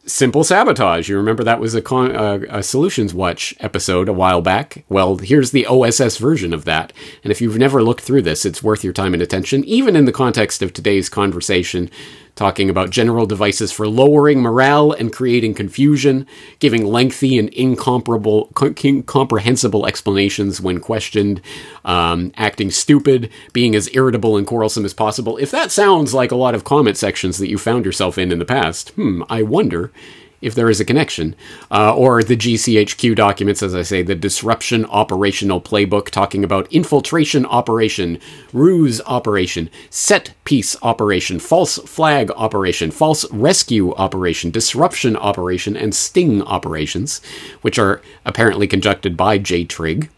Simple 0.09 0.43
Sabotage. 0.43 1.09
You 1.09 1.19
remember 1.19 1.45
that 1.45 1.61
was 1.61 1.75
a, 1.75 1.83
con- 1.83 2.17
uh, 2.17 2.41
a, 2.49 2.63
Solutions 2.63 3.13
Watch 3.13 3.55
episode 3.61 4.09
a 4.09 4.13
while 4.13 4.41
back? 4.41 4.85
Well, 4.89 5.19
here's 5.19 5.51
the 5.51 5.67
OSS 5.67 6.17
version 6.17 6.55
of 6.55 6.65
that. 6.65 6.95
And 7.23 7.31
if 7.31 7.43
you've 7.43 7.59
never 7.59 7.83
looked 7.83 8.01
through 8.01 8.23
this, 8.23 8.47
it's 8.47 8.63
worth 8.63 8.83
your 8.83 8.95
time 8.95 9.13
and 9.13 9.23
attention, 9.23 9.65
even 9.65 9.95
in 9.95 10.07
the 10.07 10.13
context 10.13 10.63
of 10.63 10.73
today's 10.73 11.11
conversation 11.11 11.91
talking 12.39 12.71
about 12.71 12.91
general 12.91 13.27
devices 13.27 13.73
for 13.73 13.89
lowering 13.89 14.41
morale 14.41 14.93
and 14.93 15.13
creating 15.13 15.55
confusion, 15.55 16.25
giving 16.61 16.87
lengthy 16.87 17.37
and 17.37 17.49
incomparable, 17.49 18.49
incomprehensible 18.85 19.85
explanations 19.87 20.61
when 20.61 20.79
questioned, 20.79 21.43
um, 21.85 22.33
acting 22.37 22.71
stupid, 22.71 23.29
being 23.53 23.75
as 23.75 23.91
irritable 23.93 24.37
and 24.37 24.47
quarrelsome 24.47 24.85
as 24.85 24.95
possible. 24.95 25.37
If 25.37 25.51
that 25.51 25.73
sounds 25.73 26.15
like 26.15 26.31
a 26.31 26.37
lot 26.37 26.55
of 26.55 26.63
comment 26.63 26.97
sections 26.97 27.39
that 27.39 27.51
you 27.51 27.59
found 27.59 27.85
yourself 27.85 28.17
in 28.17 28.31
in 28.31 28.39
the 28.39 28.45
past, 28.45 28.91
hmm, 28.91 29.25
I 29.29 29.43
wonder 29.43 29.91
if 30.41 30.55
there 30.55 30.71
is 30.71 30.81
a 30.81 30.85
connection. 30.85 31.35
Uh, 31.71 31.95
or 31.95 32.23
the 32.23 32.37
GCHQ 32.37 33.15
documents, 33.15 33.63
as 33.63 33.75
I 33.75 33.83
say, 33.83 34.03
the 34.03 34.15
Disruption 34.15 34.85
Operational 34.87 35.61
Playbook, 35.61 36.11
talking 36.11 36.45
about 36.45 36.73
infiltration 36.73 37.45
operation, 37.47 38.19
ruse 38.53 39.01
operation, 39.07 39.71
set 39.91 40.35
piece 40.45 40.77
operation, 40.83 41.39
false 41.39 41.79
flag 41.79 42.31
operation, 42.33 42.91
false 42.91 43.31
rescue 43.33 43.95
operation, 43.95 44.51
disruption 44.51 45.17
operation, 45.17 45.77
and 45.77 45.95
sting 45.95 46.43
operations, 46.43 47.21
which 47.63 47.79
are 47.79 48.01
apparently 48.25 48.67
conducted 48.67 49.17
by 49.17 49.39
JTRIG. 49.39 50.09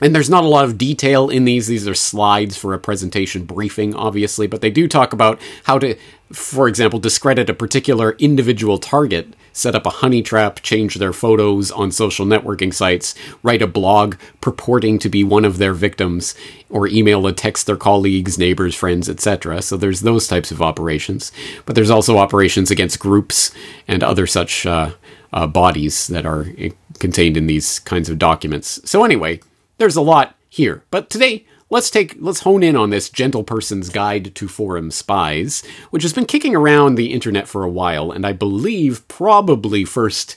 And 0.00 0.14
there's 0.14 0.30
not 0.30 0.44
a 0.44 0.48
lot 0.48 0.64
of 0.64 0.76
detail 0.76 1.30
in 1.30 1.44
these. 1.44 1.66
These 1.66 1.88
are 1.88 1.94
slides 1.94 2.56
for 2.56 2.74
a 2.74 2.78
presentation 2.78 3.44
briefing, 3.44 3.94
obviously, 3.94 4.46
but 4.46 4.60
they 4.60 4.70
do 4.70 4.86
talk 4.86 5.12
about 5.12 5.40
how 5.64 5.78
to, 5.78 5.96
for 6.32 6.68
example, 6.68 6.98
discredit 6.98 7.48
a 7.48 7.54
particular 7.54 8.12
individual 8.18 8.76
target, 8.76 9.32
set 9.54 9.74
up 9.74 9.86
a 9.86 9.90
honey 9.90 10.20
trap, 10.20 10.60
change 10.60 10.96
their 10.96 11.14
photos 11.14 11.70
on 11.70 11.90
social 11.90 12.26
networking 12.26 12.74
sites, 12.74 13.14
write 13.42 13.62
a 13.62 13.66
blog 13.66 14.16
purporting 14.42 14.98
to 14.98 15.08
be 15.08 15.24
one 15.24 15.46
of 15.46 15.56
their 15.56 15.72
victims, 15.72 16.34
or 16.68 16.86
email 16.86 17.26
or 17.26 17.32
text 17.32 17.66
their 17.66 17.76
colleagues, 17.76 18.36
neighbors, 18.36 18.74
friends, 18.74 19.08
etc. 19.08 19.62
So 19.62 19.78
there's 19.78 20.02
those 20.02 20.28
types 20.28 20.50
of 20.50 20.60
operations. 20.60 21.32
But 21.64 21.74
there's 21.74 21.90
also 21.90 22.18
operations 22.18 22.70
against 22.70 22.98
groups 22.98 23.50
and 23.88 24.02
other 24.02 24.26
such 24.26 24.66
uh, 24.66 24.90
uh, 25.32 25.46
bodies 25.46 26.06
that 26.08 26.26
are 26.26 26.48
eh, 26.58 26.70
contained 26.98 27.38
in 27.38 27.46
these 27.46 27.78
kinds 27.78 28.10
of 28.10 28.18
documents. 28.18 28.80
So 28.84 29.04
anyway, 29.04 29.40
there's 29.78 29.96
a 29.96 30.02
lot 30.02 30.36
here, 30.48 30.82
but 30.90 31.10
today 31.10 31.44
let's 31.68 31.90
take 31.90 32.16
let's 32.18 32.40
hone 32.40 32.62
in 32.62 32.76
on 32.76 32.90
this 32.90 33.10
gentle 33.10 33.44
person's 33.44 33.88
guide 33.88 34.34
to 34.34 34.48
forum 34.48 34.90
spies, 34.90 35.62
which 35.90 36.02
has 36.02 36.12
been 36.12 36.26
kicking 36.26 36.54
around 36.54 36.94
the 36.94 37.12
internet 37.12 37.48
for 37.48 37.62
a 37.62 37.70
while, 37.70 38.10
and 38.10 38.26
I 38.26 38.32
believe 38.32 39.06
probably 39.08 39.84
first 39.84 40.36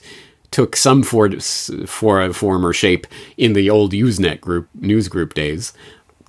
took 0.50 0.76
some 0.76 1.02
for, 1.02 1.30
for 1.86 2.32
form 2.32 2.66
or 2.66 2.72
shape 2.72 3.06
in 3.36 3.52
the 3.52 3.70
old 3.70 3.92
Usenet 3.92 4.40
group 4.40 4.68
news 4.74 5.08
group 5.08 5.34
days. 5.34 5.72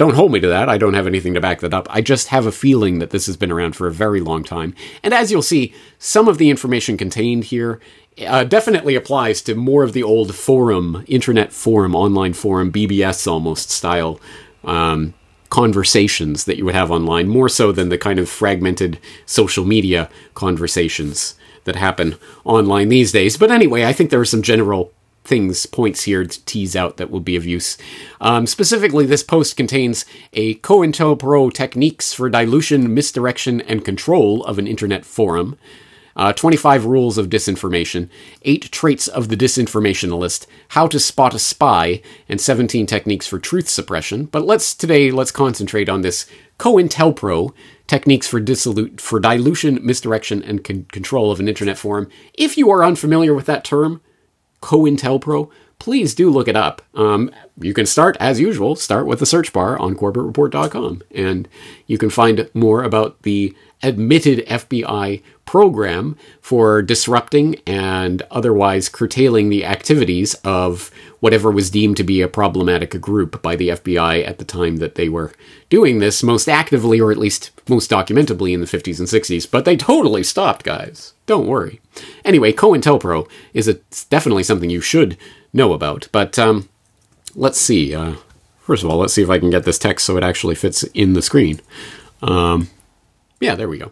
Don't 0.02 0.16
hold 0.16 0.32
me 0.32 0.40
to 0.40 0.48
that. 0.48 0.68
I 0.68 0.80
don't 0.80 0.96
have 0.96 1.06
anything 1.06 1.36
to 1.36 1.40
back 1.40 1.60
that 1.60 1.76
up. 1.76 1.86
I 1.92 2.02
just 2.02 2.30
have 2.30 2.48
a 2.48 2.52
feeling 2.52 2.98
that 2.98 3.12
this 3.12 3.28
has 3.28 3.38
been 3.38 3.52
around 3.52 3.76
for 3.76 3.86
a 3.86 3.92
very 3.92 4.20
long 4.20 4.44
time. 4.44 4.74
And 5.04 5.14
as 5.14 5.32
you'll 5.32 5.44
see, 5.44 5.76
some 6.00 6.28
of 6.28 6.40
the 6.40 6.50
information 6.50 6.98
contained 6.98 7.44
here 7.44 7.80
uh, 8.26 8.44
definitely 8.44 8.96
applies 8.96 9.44
to 9.44 9.54
more 9.54 9.84
of 9.84 9.94
the 9.94 10.02
old 10.02 10.34
forum, 10.34 11.06
internet 11.08 11.54
forum, 11.54 11.96
online 11.96 12.34
forum, 12.34 12.72
BBS 12.72 13.28
almost 13.28 13.70
style 13.70 14.20
um, 14.64 15.14
conversations 15.52 16.46
that 16.46 16.58
you 16.58 16.66
would 16.66 16.74
have 16.74 16.90
online, 16.90 17.28
more 17.28 17.48
so 17.48 17.72
than 17.72 17.90
the 17.90 17.98
kind 18.00 18.18
of 18.18 18.28
fragmented 18.28 18.98
social 19.28 19.66
media 19.66 20.10
conversations 20.34 21.36
that 21.66 21.76
happen 21.76 22.16
online 22.44 22.90
these 22.90 23.12
days. 23.12 23.38
But 23.38 23.52
anyway, 23.52 23.86
I 23.86 23.94
think 23.94 24.10
there 24.10 24.20
are 24.20 24.26
some 24.26 24.42
general 24.42 24.92
things, 25.24 25.66
points 25.66 26.04
here 26.04 26.26
to 26.26 26.46
tease 26.46 26.76
out 26.76 26.98
that 26.98 27.12
will 27.12 27.20
be 27.20 27.36
of 27.36 27.46
use. 27.46 27.78
Um, 28.20 28.48
specifically, 28.48 29.06
this 29.06 29.24
post 29.24 29.56
contains 29.56 30.06
a 30.34 30.56
COINTELPRO 30.56 31.54
techniques 31.54 32.14
for 32.14 32.30
dilution, 32.30 32.94
misdirection, 32.94 33.62
and 33.62 33.86
control 33.86 34.44
of 34.46 34.60
an 34.60 34.68
internet 34.68 35.06
forum 35.06 35.58
uh, 36.16 36.34
25 36.34 36.86
rules 36.86 37.18
of 37.18 37.30
disinformation, 37.30 38.10
8 38.44 38.72
traits 38.72 39.08
of 39.08 39.30
the 39.30 39.38
disinformationalist, 39.38 40.46
how 40.70 40.88
to 40.88 41.00
spot 41.00 41.34
a 41.34 41.40
spy, 41.40 42.02
and 42.28 42.42
17 42.42 42.86
techniques 42.86 43.28
for 43.28 43.40
truth 43.40 43.70
suppression. 43.70 44.26
But 44.26 44.46
let's 44.46 44.76
today 44.76 45.12
let's 45.12 45.32
concentrate 45.32 45.90
on 45.90 46.02
this 46.02 46.26
COINTELPRO 46.60 47.54
techniques 47.88 48.28
for 48.28 48.40
dissolute 48.40 49.02
for 49.02 49.20
dilution, 49.20 49.80
misdirection, 49.86 50.44
and 50.44 50.64
con- 50.64 50.86
control 50.92 51.32
of 51.32 51.40
an 51.40 51.48
internet 51.48 51.78
forum. 51.78 52.10
If 52.34 52.58
you 52.58 52.70
are 52.72 52.84
unfamiliar 52.84 53.34
with 53.34 53.46
that 53.48 53.64
term, 53.64 54.02
COINTELPRO, 54.62 55.50
please 55.82 56.14
do 56.14 56.30
look 56.30 56.48
it 56.48 56.56
up. 56.56 56.84
Um, 56.94 57.32
you 57.60 57.74
can 57.74 57.88
start, 57.88 58.16
as 58.20 58.40
usual, 58.40 58.76
start 58.76 59.08
with 59.08 59.18
the 59.18 59.26
search 59.26 59.52
bar 59.52 59.80
on 59.80 59.96
corbettreport.com, 59.96 61.02
and 61.10 61.50
you 61.88 61.98
can 61.98 62.12
find 62.12 62.48
more 62.54 62.84
about 62.84 63.20
the 63.24 63.56
admitted 63.82 64.46
FBI 64.46 65.24
program 65.44 66.16
for 66.40 66.84
disrupting 66.84 67.56
and 67.66 68.22
otherwise 68.30 68.90
curtailing 68.90 69.50
the 69.50 69.66
activities 69.66 70.36
of 70.44 70.92
whatever 71.20 71.50
was 71.50 71.72
deemed 71.72 71.98
to 71.98 72.04
be 72.04 72.22
a 72.22 72.28
problematic 72.28 73.02
group 73.02 73.42
by 73.42 73.56
the 73.56 73.70
FBI 73.70 74.24
at 74.28 74.38
the 74.38 74.46
time 74.46 74.78
that 74.78 74.94
they 74.94 75.10
were 75.10 75.34
doing 75.70 75.98
this 75.98 76.22
most 76.22 76.48
actively, 76.48 77.02
or 77.02 77.12
at 77.12 77.18
least 77.18 77.50
most 77.68 77.90
documentably 77.90 78.54
in 78.54 78.60
the 78.60 78.68
50s 78.68 79.00
and 79.00 79.08
60s. 79.08 79.50
But 79.50 79.66
they 79.66 79.76
totally 79.76 80.22
stopped, 80.22 80.64
guys. 80.64 81.14
Don't 81.26 81.48
worry. 81.48 81.82
Anyway, 82.24 82.54
COINTELPRO 82.54 83.28
is 83.56 83.68
a, 83.68 83.74
definitely 84.10 84.44
something 84.44 84.70
you 84.70 84.82
should 84.82 85.18
know 85.54 85.74
about. 85.74 86.08
But 86.12 86.38
um, 86.40 86.70
let's 87.36 87.60
see. 87.60 87.94
Uh, 87.94 88.16
first 88.60 88.84
of 88.84 88.90
all, 88.90 88.98
let's 88.98 89.14
see 89.14 89.24
if 89.24 89.30
I 89.30 89.40
can 89.40 89.50
get 89.50 89.64
this 89.64 89.80
text 89.80 90.06
so 90.06 90.18
it 90.18 90.24
actually 90.24 90.56
fits 90.56 90.84
in 90.94 91.14
the 91.14 91.22
screen. 91.22 91.62
Um, 92.22 92.70
yeah, 93.40 93.56
there 93.56 93.70
we 93.70 93.80
go. 93.80 93.92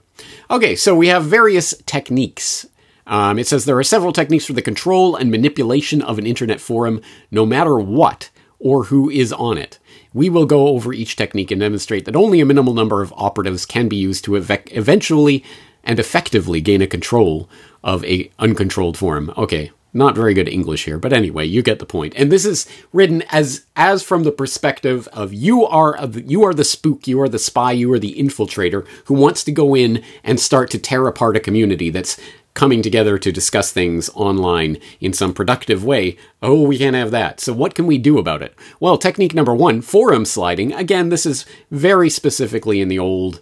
Okay, 0.52 0.76
so 0.76 0.96
we 0.96 1.08
have 1.08 1.26
various 1.26 1.74
techniques. 1.86 2.68
Um, 3.08 3.40
it 3.40 3.48
says 3.48 3.66
there 3.66 3.78
are 3.78 3.84
several 3.84 4.14
techniques 4.14 4.46
for 4.46 4.54
the 4.54 4.62
control 4.62 5.16
and 5.16 5.32
manipulation 5.32 6.02
of 6.02 6.20
an 6.20 6.28
internet 6.28 6.62
forum, 6.62 7.02
no 7.32 7.46
matter 7.46 7.80
what 7.80 8.30
or 8.60 8.86
who 8.86 9.10
is 9.10 9.34
on 9.34 9.58
it. 9.58 9.80
We 10.14 10.30
will 10.30 10.46
go 10.46 10.68
over 10.68 10.94
each 10.94 11.16
technique 11.16 11.50
and 11.50 11.62
demonstrate 11.62 12.06
that 12.06 12.16
only 12.16 12.40
a 12.40 12.46
minimal 12.46 12.74
number 12.74 13.02
of 13.02 13.14
operatives 13.16 13.66
can 13.66 13.88
be 13.88 13.96
used 13.96 14.24
to 14.26 14.38
ev- 14.38 14.64
eventually 14.68 15.44
and 15.84 16.00
effectively 16.00 16.62
gain 16.62 16.82
a 16.82 16.88
control 16.88 17.50
of 17.84 18.04
a 18.06 18.30
uncontrolled 18.38 18.98
forum. 18.98 19.34
Okay, 19.38 19.72
not 19.94 20.16
very 20.16 20.34
good 20.34 20.48
English 20.48 20.86
here, 20.86 20.98
but 21.00 21.14
anyway, 21.14 21.46
you 21.46 21.62
get 21.62 21.80
the 21.80 21.86
point. 21.86 22.14
And 22.16 22.32
this 22.32 22.46
is 22.46 22.68
written 22.94 23.24
as 23.30 23.66
as 23.76 24.04
from 24.04 24.24
the 24.24 24.32
perspective 24.32 25.08
of 25.14 25.34
you 25.34 25.66
are 25.66 25.96
of 25.96 26.30
you 26.30 26.44
are 26.44 26.54
the 26.54 26.64
spook, 26.64 27.08
you 27.08 27.22
are 27.22 27.30
the 27.30 27.40
spy, 27.40 27.72
you 27.72 27.92
are 27.94 28.00
the 28.00 28.16
infiltrator 28.16 28.88
who 29.06 29.14
wants 29.14 29.44
to 29.46 29.52
go 29.52 29.76
in 29.76 30.04
and 30.24 30.40
start 30.40 30.70
to 30.72 30.80
tear 30.80 31.08
apart 31.08 31.38
a 31.38 31.40
community 31.40 31.90
that's 31.90 32.20
coming 32.54 32.82
together 32.82 33.18
to 33.18 33.32
discuss 33.32 33.72
things 33.72 34.10
online 34.16 34.78
in 35.00 35.14
some 35.14 35.34
productive 35.34 35.86
way. 35.86 36.18
Oh, 36.42 36.64
we 36.64 36.78
can't 36.78 36.96
have 36.96 37.12
that. 37.12 37.40
So 37.40 37.54
what 37.54 37.74
can 37.74 37.88
we 37.88 37.98
do 37.98 38.18
about 38.18 38.42
it? 38.42 38.54
Well, 38.80 38.98
technique 38.98 39.34
number 39.34 39.56
1, 39.56 39.82
forum 39.82 40.26
sliding. 40.26 40.74
Again, 40.74 41.10
this 41.10 41.26
is 41.26 41.46
very 41.72 42.10
specifically 42.10 42.82
in 42.82 42.90
the 42.90 43.00
old 43.00 43.40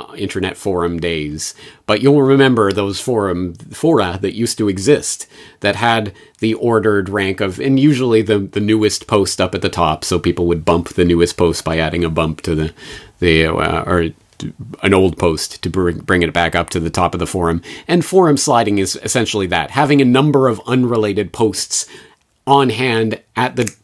uh, 0.00 0.14
internet 0.14 0.56
forum 0.56 0.98
days. 0.98 1.54
But 1.86 2.00
you'll 2.00 2.22
remember 2.22 2.72
those 2.72 3.00
forum 3.00 3.54
fora 3.54 4.18
that 4.20 4.34
used 4.34 4.58
to 4.58 4.68
exist 4.68 5.26
that 5.60 5.76
had 5.76 6.12
the 6.38 6.54
ordered 6.54 7.08
rank 7.08 7.40
of, 7.40 7.60
and 7.60 7.78
usually 7.78 8.22
the 8.22 8.38
the 8.38 8.60
newest 8.60 9.06
post 9.06 9.40
up 9.40 9.54
at 9.54 9.62
the 9.62 9.68
top, 9.68 10.04
so 10.04 10.18
people 10.18 10.46
would 10.46 10.64
bump 10.64 10.90
the 10.90 11.04
newest 11.04 11.36
post 11.36 11.64
by 11.64 11.78
adding 11.78 12.04
a 12.04 12.10
bump 12.10 12.40
to 12.42 12.54
the 12.54 12.72
the 13.18 13.46
uh, 13.46 13.82
or 13.84 14.10
an 14.82 14.94
old 14.94 15.18
post 15.18 15.62
to 15.62 15.68
bring, 15.68 15.98
bring 15.98 16.22
it 16.22 16.32
back 16.32 16.54
up 16.54 16.70
to 16.70 16.80
the 16.80 16.88
top 16.88 17.14
of 17.14 17.20
the 17.20 17.26
forum. 17.26 17.60
And 17.86 18.02
forum 18.02 18.38
sliding 18.38 18.78
is 18.78 18.98
essentially 19.02 19.46
that 19.48 19.72
having 19.72 20.00
a 20.00 20.04
number 20.06 20.48
of 20.48 20.62
unrelated 20.66 21.30
posts 21.30 21.86
on 22.46 22.70
hand 22.70 23.20
at 23.36 23.56
the 23.56 23.74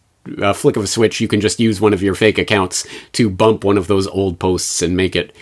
uh, 0.43 0.53
flick 0.53 0.77
of 0.77 0.85
a 0.85 0.89
switch. 0.89 1.21
You 1.21 1.29
can 1.29 1.41
just 1.41 1.61
use 1.61 1.81
one 1.81 1.95
of 1.95 2.03
your 2.03 2.15
fake 2.15 2.39
accounts 2.39 2.87
to 3.13 3.31
bump 3.31 3.65
one 3.65 3.79
of 3.79 3.87
those 3.87 4.07
old 4.09 4.39
posts 4.39 4.83
and 4.83 4.97
make 4.97 5.15
it 5.15 5.35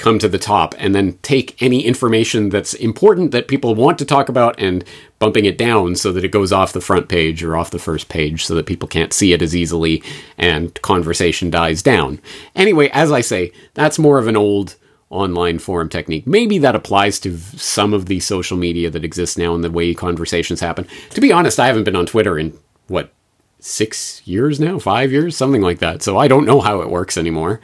come 0.00 0.18
to 0.18 0.28
the 0.28 0.38
top 0.38 0.74
and 0.78 0.94
then 0.94 1.18
take 1.22 1.60
any 1.62 1.84
information 1.84 2.48
that's 2.48 2.74
important 2.74 3.30
that 3.30 3.46
people 3.46 3.74
want 3.74 3.98
to 3.98 4.04
talk 4.04 4.28
about 4.28 4.58
and 4.58 4.82
bumping 5.18 5.44
it 5.44 5.58
down 5.58 5.94
so 5.94 6.10
that 6.10 6.24
it 6.24 6.32
goes 6.32 6.52
off 6.52 6.72
the 6.72 6.80
front 6.80 7.08
page 7.08 7.42
or 7.42 7.56
off 7.56 7.70
the 7.70 7.78
first 7.78 8.08
page 8.08 8.44
so 8.44 8.54
that 8.54 8.66
people 8.66 8.88
can't 8.88 9.12
see 9.12 9.32
it 9.32 9.42
as 9.42 9.54
easily 9.54 10.02
and 10.38 10.80
conversation 10.82 11.50
dies 11.50 11.82
down. 11.82 12.18
Anyway, 12.56 12.88
as 12.88 13.12
I 13.12 13.20
say, 13.20 13.52
that's 13.74 13.98
more 13.98 14.18
of 14.18 14.26
an 14.26 14.36
old 14.36 14.76
online 15.10 15.58
forum 15.58 15.88
technique. 15.88 16.26
Maybe 16.26 16.56
that 16.58 16.76
applies 16.76 17.20
to 17.20 17.36
some 17.36 17.92
of 17.92 18.06
the 18.06 18.20
social 18.20 18.56
media 18.56 18.88
that 18.90 19.04
exists 19.04 19.36
now 19.36 19.54
and 19.54 19.62
the 19.62 19.70
way 19.70 19.92
conversations 19.92 20.60
happen. 20.60 20.86
To 21.10 21.20
be 21.20 21.32
honest, 21.32 21.60
I 21.60 21.66
haven't 21.66 21.84
been 21.84 21.96
on 21.96 22.06
Twitter 22.06 22.38
in 22.38 22.56
what 22.86 23.12
six 23.58 24.26
years 24.26 24.58
now, 24.58 24.78
five 24.78 25.12
years, 25.12 25.36
something 25.36 25.60
like 25.60 25.80
that. 25.80 26.02
So 26.02 26.16
I 26.16 26.28
don't 26.28 26.46
know 26.46 26.62
how 26.62 26.80
it 26.80 26.88
works 26.88 27.18
anymore 27.18 27.60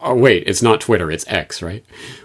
oh 0.00 0.14
wait, 0.14 0.44
it's 0.46 0.62
not 0.62 0.80
Twitter, 0.80 1.10
it's 1.10 1.26
X, 1.28 1.62
right? 1.62 1.84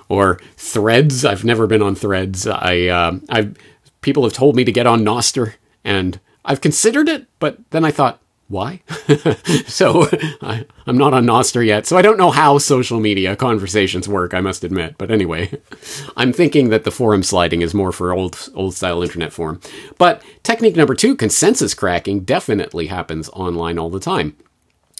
Or 0.09 0.39
Threads. 0.57 1.25
I've 1.25 1.43
never 1.43 1.67
been 1.67 1.81
on 1.81 1.95
Threads. 1.95 2.47
I 2.47 2.87
uh, 2.87 3.19
I've 3.29 3.57
people 4.01 4.23
have 4.23 4.33
told 4.33 4.55
me 4.55 4.63
to 4.63 4.71
get 4.71 4.87
on 4.87 5.03
Nostr, 5.03 5.55
and 5.83 6.19
I've 6.45 6.61
considered 6.61 7.09
it, 7.09 7.25
but 7.39 7.57
then 7.71 7.83
I 7.83 7.91
thought, 7.91 8.19
why? 8.49 8.81
so 9.65 10.07
I, 10.41 10.65
am 10.85 10.97
not 10.97 11.13
on 11.13 11.25
Nostr 11.25 11.65
yet, 11.65 11.87
so 11.87 11.97
I 11.97 12.01
don't 12.01 12.17
know 12.17 12.29
how 12.29 12.59
social 12.59 12.99
media 12.99 13.35
conversations 13.35 14.07
work. 14.07 14.33
I 14.33 14.41
must 14.41 14.63
admit, 14.63 14.95
but 14.97 15.09
anyway, 15.09 15.57
I'm 16.17 16.33
thinking 16.33 16.69
that 16.69 16.83
the 16.83 16.91
forum 16.91 17.23
sliding 17.23 17.61
is 17.61 17.73
more 17.73 17.91
for 17.91 18.13
old 18.13 18.49
old 18.53 18.75
style 18.75 19.01
internet 19.01 19.33
forum. 19.33 19.59
But 19.97 20.21
technique 20.43 20.75
number 20.75 20.93
two, 20.93 21.15
consensus 21.15 21.73
cracking, 21.73 22.21
definitely 22.21 22.87
happens 22.87 23.29
online 23.29 23.79
all 23.79 23.89
the 23.89 23.99
time. 23.99 24.35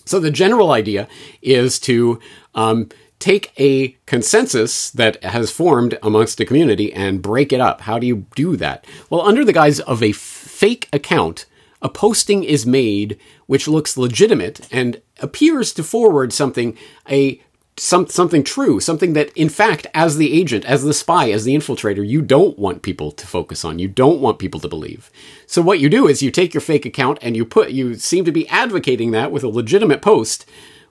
So 0.05 0.19
the 0.19 0.31
general 0.31 0.71
idea 0.71 1.07
is 1.41 1.79
to 1.81 2.19
um, 2.55 2.89
take 3.19 3.53
a 3.57 3.89
consensus 4.05 4.89
that 4.91 5.23
has 5.23 5.49
formed 5.49 5.97
amongst 6.03 6.39
a 6.39 6.45
community 6.45 6.91
and 6.93 7.21
break 7.21 7.53
it 7.53 7.61
up. 7.61 7.81
How 7.81 7.97
do 7.97 8.05
you 8.05 8.25
do 8.35 8.57
that? 8.57 8.85
Well, 9.09 9.21
under 9.21 9.45
the 9.45 9.53
guise 9.53 9.79
of 9.79 10.03
a 10.03 10.11
fake 10.11 10.89
account, 10.91 11.45
a 11.81 11.89
posting 11.89 12.43
is 12.43 12.65
made 12.65 13.17
which 13.45 13.67
looks 13.67 13.97
legitimate 13.97 14.67
and 14.71 15.01
appears 15.21 15.73
to 15.73 15.83
forward 15.83 16.33
something, 16.33 16.77
a 17.09 17.41
some, 17.77 18.07
something 18.07 18.43
true, 18.43 18.79
something 18.79 19.13
that, 19.13 19.35
in 19.35 19.49
fact, 19.49 19.87
as 19.93 20.17
the 20.17 20.31
agent, 20.39 20.63
as 20.65 20.83
the 20.83 20.93
spy, 20.93 21.31
as 21.31 21.43
the 21.43 21.55
infiltrator, 21.55 22.07
you 22.07 22.21
don't 22.21 22.57
want 22.59 22.83
people 22.83 23.11
to 23.11 23.27
focus 23.27 23.65
on. 23.65 23.79
You 23.79 23.87
don't 23.87 24.21
want 24.21 24.39
people 24.39 24.59
to 24.59 24.67
believe. 24.67 25.09
So 25.47 25.61
what 25.61 25.79
you 25.79 25.89
do 25.89 26.07
is 26.07 26.21
you 26.21 26.29
take 26.29 26.53
your 26.53 26.61
fake 26.61 26.85
account 26.85 27.17
and 27.21 27.35
you 27.35 27.45
put, 27.45 27.71
you 27.71 27.95
seem 27.95 28.25
to 28.25 28.31
be 28.31 28.47
advocating 28.49 29.11
that 29.11 29.31
with 29.31 29.43
a 29.43 29.49
legitimate 29.49 30.01
post, 30.01 30.45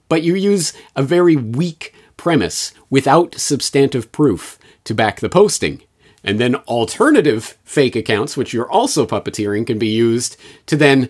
but 0.09 0.23
you 0.23 0.35
use 0.35 0.73
a 0.97 1.03
very 1.03 1.37
weak 1.37 1.95
premise 2.17 2.73
without 2.91 3.37
substantive 3.37 4.11
proof 4.13 4.59
to 4.85 4.95
back 4.95 5.21
the 5.21 5.29
posting. 5.29 5.83
And 6.25 6.39
then 6.39 6.55
alternative 6.55 7.59
fake 7.65 7.97
accounts, 7.97 8.37
which 8.37 8.53
you're 8.53 8.71
also 8.71 9.07
puppeteering, 9.07 9.67
can 9.67 9.79
be 9.79 9.89
used 9.89 10.37
to 10.67 10.77
then 10.77 11.09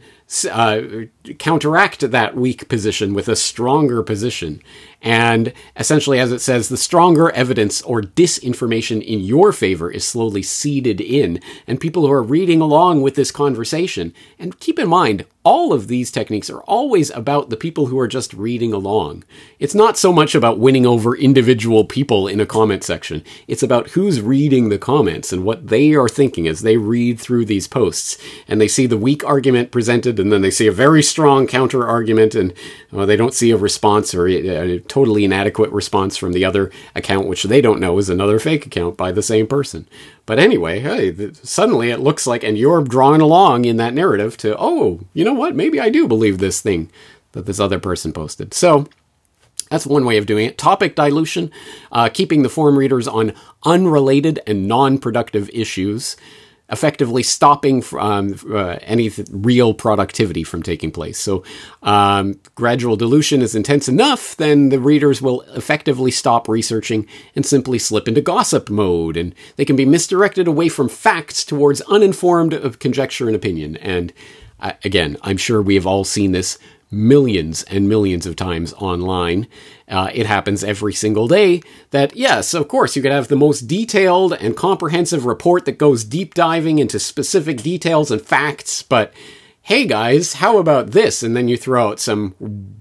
uh, 0.50 1.04
counteract 1.38 2.10
that 2.10 2.36
weak 2.36 2.68
position 2.68 3.14
with 3.14 3.28
a 3.28 3.36
stronger 3.36 4.02
position. 4.02 4.62
And 5.00 5.52
essentially, 5.76 6.18
as 6.18 6.32
it 6.32 6.40
says, 6.40 6.68
the 6.68 6.76
stronger 6.76 7.30
evidence 7.32 7.82
or 7.82 8.02
disinformation 8.02 9.02
in 9.02 9.20
your 9.20 9.52
favor 9.52 9.90
is 9.90 10.06
slowly 10.06 10.42
seeded 10.42 11.00
in, 11.00 11.40
and 11.66 11.80
people 11.80 12.06
who 12.06 12.12
are 12.12 12.22
reading 12.22 12.60
along 12.60 13.02
with 13.02 13.14
this 13.14 13.30
conversation. 13.30 14.14
And 14.38 14.58
keep 14.58 14.78
in 14.78 14.88
mind, 14.88 15.26
all 15.44 15.72
of 15.72 15.88
these 15.88 16.10
techniques 16.10 16.48
are 16.48 16.62
always 16.62 17.10
about 17.10 17.50
the 17.50 17.56
people 17.56 17.86
who 17.86 17.98
are 17.98 18.06
just 18.06 18.32
reading 18.32 18.72
along. 18.72 19.24
It's 19.58 19.74
not 19.74 19.98
so 19.98 20.12
much 20.12 20.34
about 20.34 20.60
winning 20.60 20.86
over 20.86 21.16
individual 21.16 21.84
people 21.84 22.28
in 22.28 22.40
a 22.40 22.46
comment 22.46 22.84
section, 22.84 23.24
it's 23.48 23.62
about 23.62 23.90
who's 23.90 24.20
reading 24.20 24.68
the 24.68 24.78
comments 24.78 25.32
and 25.32 25.44
what 25.44 25.68
they 25.68 25.94
are 25.94 26.08
thinking 26.08 26.46
as 26.46 26.62
they 26.62 26.76
read 26.76 27.18
through 27.18 27.44
these 27.44 27.66
posts. 27.66 28.18
And 28.46 28.60
they 28.60 28.68
see 28.68 28.86
the 28.86 28.96
weak 28.96 29.24
argument 29.24 29.72
presented, 29.72 30.20
and 30.20 30.32
then 30.32 30.42
they 30.42 30.50
see 30.50 30.66
a 30.66 30.72
very 30.72 31.02
strong 31.02 31.46
counter 31.46 31.86
argument, 31.86 32.34
and 32.34 32.54
well, 32.92 33.06
they 33.06 33.16
don't 33.16 33.34
see 33.34 33.50
a 33.50 33.56
response 33.56 34.14
or 34.14 34.28
a, 34.28 34.78
totally 34.80 35.24
inadequate 35.24 35.70
response 35.72 36.16
from 36.16 36.32
the 36.32 36.44
other 36.44 36.70
account, 36.94 37.26
which 37.26 37.42
they 37.44 37.60
don't 37.60 37.80
know 37.80 37.98
is 37.98 38.08
another 38.08 38.38
fake 38.38 38.66
account 38.66 38.96
by 38.96 39.10
the 39.10 39.22
same 39.22 39.46
person. 39.46 39.88
But 40.24 40.38
anyway, 40.38 40.80
hey, 40.80 41.32
suddenly 41.32 41.90
it 41.90 42.00
looks 42.00 42.26
like, 42.26 42.44
and 42.44 42.56
you're 42.56 42.82
drawn 42.82 43.20
along 43.20 43.64
in 43.64 43.76
that 43.76 43.94
narrative 43.94 44.36
to, 44.38 44.56
oh, 44.58 45.00
you 45.12 45.24
know 45.24 45.32
what? 45.32 45.56
Maybe 45.56 45.80
I 45.80 45.88
do 45.88 46.06
believe 46.06 46.38
this 46.38 46.60
thing 46.60 46.90
that 47.32 47.46
this 47.46 47.58
other 47.58 47.80
person 47.80 48.12
posted. 48.12 48.54
So 48.54 48.86
that's 49.70 49.86
one 49.86 50.04
way 50.04 50.18
of 50.18 50.26
doing 50.26 50.46
it. 50.46 50.58
Topic 50.58 50.94
dilution, 50.94 51.50
uh, 51.90 52.08
keeping 52.12 52.42
the 52.42 52.48
forum 52.48 52.78
readers 52.78 53.08
on 53.08 53.32
unrelated 53.64 54.38
and 54.46 54.68
non 54.68 54.98
productive 54.98 55.48
issues 55.50 56.16
effectively 56.72 57.22
stopping 57.22 57.84
um, 57.98 58.34
uh, 58.50 58.78
any 58.80 59.10
th- 59.10 59.28
real 59.30 59.74
productivity 59.74 60.42
from 60.42 60.62
taking 60.62 60.90
place. 60.90 61.18
So, 61.18 61.44
um, 61.82 62.40
gradual 62.54 62.96
dilution 62.96 63.42
is 63.42 63.54
intense 63.54 63.88
enough, 63.88 64.34
then 64.36 64.70
the 64.70 64.80
readers 64.80 65.20
will 65.20 65.42
effectively 65.54 66.10
stop 66.10 66.48
researching 66.48 67.06
and 67.36 67.44
simply 67.44 67.78
slip 67.78 68.08
into 68.08 68.22
gossip 68.22 68.70
mode, 68.70 69.16
and 69.16 69.34
they 69.56 69.64
can 69.64 69.76
be 69.76 69.84
misdirected 69.84 70.48
away 70.48 70.68
from 70.68 70.88
facts 70.88 71.44
towards 71.44 71.82
uninformed 71.82 72.52
conjecture 72.80 73.26
and 73.26 73.36
opinion. 73.36 73.76
And 73.76 74.12
uh, 74.58 74.72
again, 74.84 75.18
I'm 75.22 75.36
sure 75.36 75.60
we 75.60 75.74
have 75.74 75.86
all 75.86 76.04
seen 76.04 76.32
this 76.32 76.58
millions 76.92 77.62
and 77.64 77.88
millions 77.88 78.26
of 78.26 78.36
times 78.36 78.72
online. 78.74 79.48
Uh, 79.88 80.10
it 80.12 80.26
happens 80.26 80.62
every 80.62 80.92
single 80.92 81.26
day 81.26 81.62
that, 81.90 82.14
yes, 82.14 82.54
of 82.54 82.68
course, 82.68 82.94
you 82.94 83.02
could 83.02 83.10
have 83.10 83.28
the 83.28 83.36
most 83.36 83.62
detailed 83.62 84.34
and 84.34 84.56
comprehensive 84.56 85.24
report 85.24 85.64
that 85.64 85.78
goes 85.78 86.04
deep 86.04 86.34
diving 86.34 86.78
into 86.78 87.00
specific 87.00 87.62
details 87.62 88.10
and 88.10 88.20
facts, 88.20 88.82
but 88.82 89.12
hey 89.62 89.86
guys, 89.86 90.34
how 90.34 90.58
about 90.58 90.90
this? 90.90 91.22
And 91.22 91.36
then 91.36 91.48
you 91.48 91.56
throw 91.56 91.88
out 91.88 92.00
some 92.00 92.34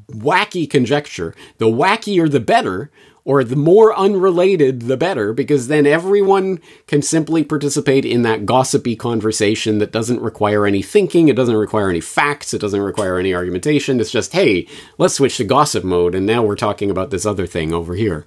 wacky 0.10 0.70
conjecture. 0.70 1.34
The 1.58 1.68
wackier 1.68 2.30
the 2.30 2.40
better, 2.40 2.92
or 3.24 3.44
the 3.44 3.56
more 3.56 3.96
unrelated, 3.96 4.82
the 4.82 4.98
better, 4.98 5.34
because 5.34 5.68
then 5.68 5.86
everyone 5.86 6.60
can 6.88 7.02
simply 7.02 7.44
participate 7.44 8.06
in 8.06 8.24
that 8.24 8.46
gossipy 8.46 8.96
conversation 8.96 9.78
that 9.80 9.92
doesn't 9.92 10.22
require 10.22 10.66
any 10.66 10.82
thinking, 10.82 11.28
it 11.28 11.36
doesn't 11.36 11.56
require 11.56 11.90
any 11.90 12.02
facts, 12.02 12.54
it 12.54 12.62
doesn't 12.62 12.82
require 12.82 13.18
any 13.18 13.34
argumentation. 13.34 14.00
It's 14.00 14.12
just, 14.12 14.34
hey, 14.34 14.68
let's 14.98 15.16
switch 15.16 15.38
to 15.38 15.44
gossip 15.44 15.84
mode, 15.84 16.16
and 16.16 16.26
now 16.26 16.44
we're 16.44 16.56
talking 16.56 16.90
about 16.90 17.12
this 17.12 17.26
other 17.26 17.46
thing 17.46 17.74
over 17.74 17.94
here. 17.94 18.26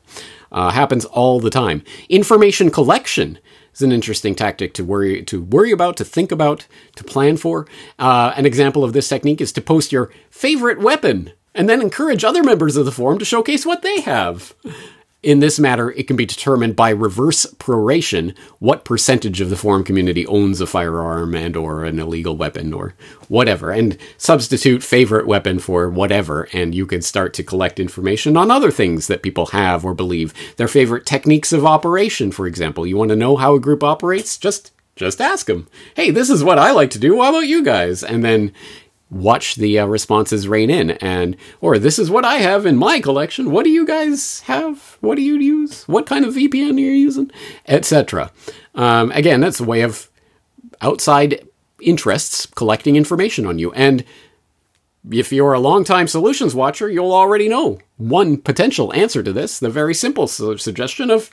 Uh, 0.53 0.71
happens 0.71 1.05
all 1.07 1.41
the 1.41 1.51
time. 1.51 1.83
Information 2.09 2.71
collection 2.71 3.41
is 3.75 3.83
an 3.83 3.91
interesting 3.91 4.37
tactic 4.37 4.73
to 4.75 4.85
worry 4.85 5.23
to 5.25 5.43
worry 5.43 5.73
about, 5.73 5.97
to 5.97 6.05
think 6.05 6.31
about, 6.31 6.69
to 6.95 7.03
plan 7.03 7.37
for. 7.37 7.66
Uh, 7.99 8.33
an 8.37 8.47
example 8.47 8.85
of 8.85 8.92
this 8.92 9.09
technique 9.09 9.40
is 9.40 9.51
to 9.53 9.61
post 9.61 9.90
your 9.90 10.12
favorite 10.31 10.79
weapon 10.79 11.33
and 11.55 11.69
then 11.69 11.81
encourage 11.81 12.25
other 12.25 12.43
members 12.43 12.77
of 12.77 12.85
the 12.85 12.93
forum 12.93 13.19
to 13.19 13.25
showcase 13.25 13.64
what 13.64 13.83
they 13.83 14.01
have. 14.01 14.55
In 15.25 15.40
this 15.40 15.59
matter, 15.59 15.90
it 15.93 16.07
can 16.07 16.17
be 16.17 16.27
determined 16.27 16.77
by 16.77 16.90
reverse 16.90 17.47
proration 17.55 18.37
what 18.59 18.85
percentage 18.85 19.40
of 19.40 19.49
the 19.49 19.57
forum 19.57 19.83
community 19.83 20.27
owns 20.27 20.61
a 20.61 20.67
firearm 20.67 21.35
and 21.35 21.57
or 21.57 21.83
an 21.85 21.99
illegal 21.99 22.37
weapon 22.37 22.75
or 22.75 22.95
whatever 23.29 23.71
and 23.71 23.97
substitute 24.19 24.83
favorite 24.83 25.27
weapon 25.27 25.59
for 25.59 25.88
whatever 25.88 26.47
and 26.53 26.75
you 26.75 26.85
can 26.85 27.01
start 27.01 27.33
to 27.33 27.43
collect 27.43 27.81
information 27.81 28.37
on 28.37 28.51
other 28.51 28.71
things 28.71 29.07
that 29.07 29.23
people 29.23 29.47
have 29.47 29.83
or 29.83 29.95
believe. 29.95 30.35
Their 30.59 30.69
favorite 30.69 31.07
techniques 31.07 31.55
of 31.55 31.64
operation, 31.64 32.31
for 32.31 32.47
example. 32.47 32.87
You 32.87 32.99
want 32.99 33.09
to 33.09 33.17
know 33.17 33.37
how 33.37 33.55
a 33.55 33.61
group 33.61 33.83
operates? 33.83 34.37
Just 34.37 34.73
just 34.95 35.21
ask 35.23 35.47
them. 35.47 35.67
Hey, 35.97 36.11
this 36.11 36.31
is 36.31 36.45
what 36.45 36.59
I 36.59 36.71
like 36.71 36.90
to 36.90 36.99
do. 36.99 37.21
How 37.21 37.31
about 37.31 37.49
you 37.49 37.64
guys? 37.64 38.05
And 38.05 38.23
then 38.23 38.53
watch 39.11 39.55
the 39.57 39.79
uh, 39.79 39.87
responses 39.87 40.49
rain 40.49 40.71
in 40.71 40.93
and 40.93 41.37
or 41.61 41.79
this 41.79 41.99
is 41.99 42.11
what 42.11 42.25
i 42.25 42.37
have 42.37 42.67
in 42.67 42.77
my 42.77 43.01
collection. 43.01 43.51
What 43.51 43.64
do 43.64 43.71
you 43.71 43.87
guys 43.87 44.40
have? 44.40 44.97
What 45.01 45.17
do 45.17 45.23
you 45.23 45.38
use? 45.38 45.87
What 45.87 46.07
kind 46.07 46.25
of 46.25 46.35
vpn 46.35 46.77
are 46.77 46.81
you 46.81 46.90
using? 46.90 47.31
Etc 47.69 48.31
um, 48.75 49.12
again 49.12 49.40
that's 49.40 49.61
a 49.61 49.64
way 49.64 49.83
of 49.83 50.09
outside 50.81 51.47
interests 51.81 52.47
collecting 52.47 52.97
information 52.97 53.47
on 53.47 53.59
you. 53.59 53.73
And 53.73 54.05
if 55.11 55.33
you're 55.33 55.53
a 55.53 55.61
long-time 55.61 56.09
solutions 56.09 56.55
watcher 56.55 56.88
you'll 56.88 57.12
already 57.12 57.49
know 57.49 57.79
one 57.99 58.38
potential 58.38 58.93
answer 58.95 59.23
to 59.23 59.33
this 59.33 59.59
the 59.59 59.71
very 59.71 59.95
simple 59.95 60.27
su- 60.27 60.57
suggestion 60.57 61.11
of 61.11 61.31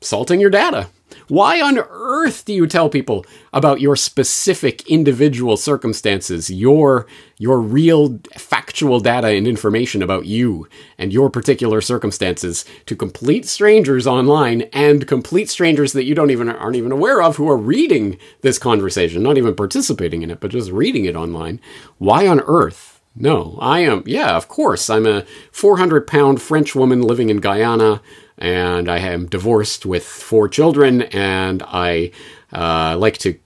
salting 0.00 0.40
your 0.40 0.50
data 0.50 0.88
why 1.28 1.60
on 1.60 1.78
earth 1.78 2.44
do 2.44 2.52
you 2.52 2.66
tell 2.66 2.88
people 2.88 3.24
about 3.52 3.80
your 3.80 3.96
specific 3.96 4.88
individual 4.88 5.56
circumstances, 5.56 6.50
your 6.50 7.06
your 7.36 7.60
real 7.60 8.18
factual 8.36 8.98
data 9.00 9.28
and 9.28 9.46
information 9.46 10.02
about 10.02 10.26
you 10.26 10.68
and 10.98 11.12
your 11.12 11.30
particular 11.30 11.80
circumstances 11.80 12.64
to 12.86 12.96
complete 12.96 13.46
strangers 13.46 14.06
online 14.06 14.62
and 14.72 15.06
complete 15.06 15.48
strangers 15.48 15.92
that 15.92 16.04
you 16.04 16.14
don't 16.14 16.30
even 16.30 16.48
aren't 16.48 16.76
even 16.76 16.92
aware 16.92 17.22
of 17.22 17.36
who 17.36 17.48
are 17.48 17.56
reading 17.56 18.18
this 18.40 18.58
conversation, 18.58 19.22
not 19.22 19.38
even 19.38 19.54
participating 19.54 20.22
in 20.22 20.30
it, 20.30 20.40
but 20.40 20.50
just 20.50 20.70
reading 20.70 21.04
it 21.04 21.16
online? 21.16 21.60
Why 21.98 22.26
on 22.26 22.40
earth? 22.40 23.00
No, 23.20 23.58
I 23.60 23.80
am. 23.80 24.04
Yeah, 24.06 24.36
of 24.36 24.48
course. 24.48 24.88
I'm 24.88 25.06
a 25.06 25.24
400 25.50 26.06
pound 26.06 26.40
French 26.40 26.74
woman 26.74 27.02
living 27.02 27.30
in 27.30 27.38
Guyana 27.38 28.00
and 28.38 28.88
I 28.88 28.98
am 28.98 29.26
divorced 29.26 29.84
with 29.84 30.04
four 30.04 30.48
children, 30.48 31.02
and 31.02 31.62
I 31.66 32.12
uh, 32.52 32.96
like 32.98 33.18
to. 33.18 33.38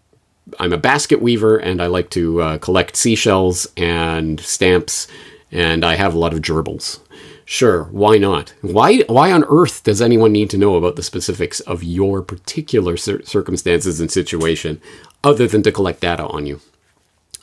I'm 0.59 0.73
a 0.73 0.79
basket 0.79 1.23
weaver, 1.23 1.57
and 1.57 1.81
I 1.81 1.87
like 1.87 2.11
to 2.11 2.43
uh, 2.43 2.59
collect 2.59 2.97
seashells 2.97 3.67
and 3.77 4.41
stamps, 4.41 5.07
and 5.51 5.85
I 5.85 5.95
have 5.95 6.15
a 6.15 6.19
lot 6.19 6.35
of 6.35 6.41
gerbils. 6.41 7.01
Sure, 7.45 7.85
why 7.85 8.19
not? 8.19 8.55
Why 8.61 8.99
why 9.09 9.33
on 9.33 9.45
earth 9.45 9.83
does 9.83 10.01
anyone 10.01 10.33
need 10.33 10.51
to 10.51 10.59
know 10.59 10.77
about 10.77 10.97
the 10.97 11.03
specifics 11.03 11.61
of 11.61 11.83
your 11.83 12.23
particular 12.23 12.97
cir- 12.97 13.23
circumstances 13.23 14.01
and 14.01 14.11
situation, 14.11 14.81
other 15.25 15.47
than 15.47 15.63
to 15.65 15.73
collect 15.73 16.01
data 16.01 16.27
on 16.27 16.47
you? 16.47 16.61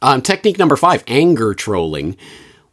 Um, 0.02 0.22
technique 0.22 0.58
number 0.58 0.76
five: 0.76 1.04
anger 1.08 1.54
trolling, 1.54 2.16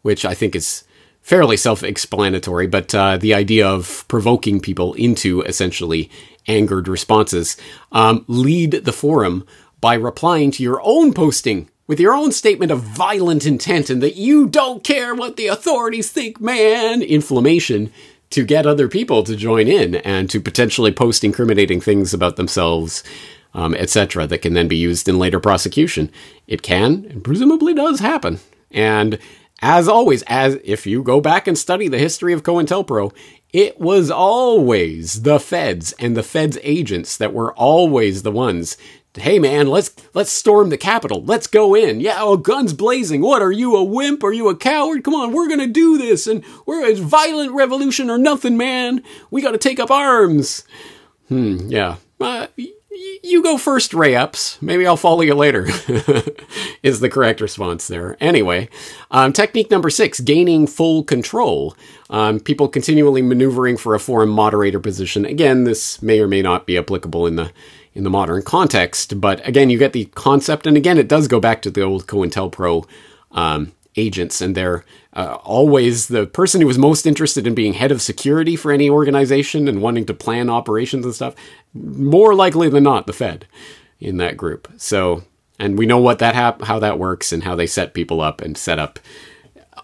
which 0.02 0.24
I 0.24 0.34
think 0.34 0.54
is 0.54 0.84
fairly 1.26 1.56
self 1.56 1.82
explanatory, 1.82 2.68
but 2.68 2.94
uh, 2.94 3.16
the 3.16 3.34
idea 3.34 3.66
of 3.66 4.04
provoking 4.06 4.60
people 4.60 4.94
into 4.94 5.42
essentially 5.42 6.08
angered 6.46 6.86
responses. 6.86 7.56
Um, 7.90 8.24
lead 8.28 8.70
the 8.70 8.92
forum 8.92 9.44
by 9.80 9.94
replying 9.94 10.52
to 10.52 10.62
your 10.62 10.80
own 10.84 11.12
posting 11.12 11.68
with 11.88 11.98
your 11.98 12.14
own 12.14 12.30
statement 12.30 12.70
of 12.70 12.80
violent 12.80 13.44
intent 13.44 13.90
and 13.90 14.00
that 14.02 14.14
you 14.14 14.46
don't 14.46 14.84
care 14.84 15.16
what 15.16 15.36
the 15.36 15.48
authorities 15.48 16.12
think, 16.12 16.40
man. 16.40 17.02
Inflammation 17.02 17.92
to 18.30 18.44
get 18.44 18.64
other 18.64 18.86
people 18.86 19.24
to 19.24 19.34
join 19.34 19.66
in 19.66 19.96
and 19.96 20.30
to 20.30 20.40
potentially 20.40 20.92
post 20.92 21.24
incriminating 21.24 21.80
things 21.80 22.14
about 22.14 22.36
themselves. 22.36 23.02
Um, 23.54 23.74
etc., 23.74 24.26
that 24.26 24.42
can 24.42 24.52
then 24.52 24.68
be 24.68 24.76
used 24.76 25.08
in 25.08 25.18
later 25.18 25.40
prosecution. 25.40 26.12
It 26.46 26.60
can 26.60 27.06
and 27.08 27.24
presumably 27.24 27.72
does 27.72 28.00
happen. 28.00 28.38
And 28.70 29.18
as 29.62 29.88
always, 29.88 30.22
as 30.26 30.58
if 30.64 30.86
you 30.86 31.02
go 31.02 31.20
back 31.20 31.46
and 31.46 31.56
study 31.56 31.88
the 31.88 31.98
history 31.98 32.32
of 32.32 32.42
COINTELPRO, 32.42 33.12
it 33.52 33.80
was 33.80 34.10
always 34.10 35.22
the 35.22 35.40
feds 35.40 35.92
and 35.98 36.16
the 36.16 36.22
feds 36.22 36.58
agents 36.62 37.16
that 37.16 37.32
were 37.32 37.54
always 37.54 38.22
the 38.22 38.32
ones 38.32 38.76
hey 39.18 39.38
man, 39.38 39.66
let's 39.68 39.94
let's 40.14 40.32
storm 40.32 40.70
the 40.70 40.76
Capitol. 40.76 41.22
Let's 41.24 41.46
go 41.46 41.74
in. 41.74 42.00
Yeah, 42.00 42.16
oh, 42.18 42.36
guns 42.36 42.72
blazing. 42.72 43.20
What 43.22 43.42
are 43.42 43.52
you, 43.52 43.76
a 43.76 43.84
wimp? 43.84 44.22
Are 44.22 44.32
you 44.32 44.48
a 44.48 44.56
coward? 44.56 45.04
Come 45.04 45.14
on, 45.14 45.32
we're 45.32 45.48
gonna 45.48 45.66
do 45.66 45.98
this, 45.98 46.26
and 46.26 46.44
we're 46.64 46.88
a 46.88 46.94
violent 46.94 47.52
revolution 47.52 48.10
or 48.10 48.18
nothing, 48.18 48.56
man. 48.56 49.02
We 49.30 49.42
got 49.42 49.52
to 49.52 49.58
take 49.58 49.80
up 49.80 49.90
arms. 49.90 50.64
Hmm. 51.28 51.68
Yeah. 51.68 51.96
Uh, 52.20 52.46
you 53.22 53.42
go 53.42 53.58
first, 53.58 53.94
Ray 53.94 54.14
Epps. 54.14 54.60
Maybe 54.62 54.86
I'll 54.86 54.96
follow 54.96 55.22
you 55.22 55.34
later. 55.34 55.66
is 56.82 57.00
the 57.00 57.08
correct 57.10 57.40
response 57.40 57.88
there. 57.88 58.16
Anyway, 58.20 58.68
um, 59.10 59.32
technique 59.32 59.70
number 59.70 59.90
six: 59.90 60.20
gaining 60.20 60.66
full 60.66 61.02
control. 61.02 61.76
Um, 62.08 62.40
people 62.40 62.68
continually 62.68 63.22
maneuvering 63.22 63.76
for 63.76 63.94
a 63.94 64.00
forum 64.00 64.30
moderator 64.30 64.80
position. 64.80 65.24
Again, 65.24 65.64
this 65.64 66.00
may 66.02 66.20
or 66.20 66.28
may 66.28 66.42
not 66.42 66.66
be 66.66 66.78
applicable 66.78 67.26
in 67.26 67.36
the 67.36 67.52
in 67.94 68.04
the 68.04 68.10
modern 68.10 68.42
context. 68.42 69.20
But 69.20 69.46
again, 69.46 69.70
you 69.70 69.78
get 69.78 69.92
the 69.92 70.06
concept, 70.14 70.66
and 70.66 70.76
again, 70.76 70.98
it 70.98 71.08
does 71.08 71.28
go 71.28 71.40
back 71.40 71.62
to 71.62 71.70
the 71.70 71.82
old 71.82 72.06
COINTELPRO 72.06 72.86
um, 73.32 73.72
agents, 73.96 74.40
and 74.40 74.54
they're 74.54 74.84
uh, 75.12 75.38
always 75.42 76.08
the 76.08 76.26
person 76.26 76.60
who 76.60 76.66
was 76.66 76.78
most 76.78 77.06
interested 77.06 77.46
in 77.46 77.54
being 77.54 77.74
head 77.74 77.92
of 77.92 78.02
security 78.02 78.56
for 78.56 78.72
any 78.72 78.90
organization 78.90 79.68
and 79.68 79.82
wanting 79.82 80.06
to 80.06 80.14
plan 80.14 80.50
operations 80.50 81.04
and 81.04 81.14
stuff. 81.14 81.34
More 81.74 82.34
likely 82.34 82.68
than 82.68 82.84
not, 82.84 83.06
the 83.06 83.12
Fed 83.12 83.46
in 83.98 84.18
that 84.18 84.36
group. 84.36 84.68
So, 84.76 85.24
and 85.58 85.78
we 85.78 85.86
know 85.86 85.98
what 85.98 86.18
that 86.18 86.34
hap- 86.34 86.62
how 86.62 86.78
that 86.80 86.98
works 86.98 87.32
and 87.32 87.44
how 87.44 87.54
they 87.54 87.66
set 87.66 87.94
people 87.94 88.20
up 88.20 88.40
and 88.40 88.56
set 88.56 88.78
up 88.78 88.98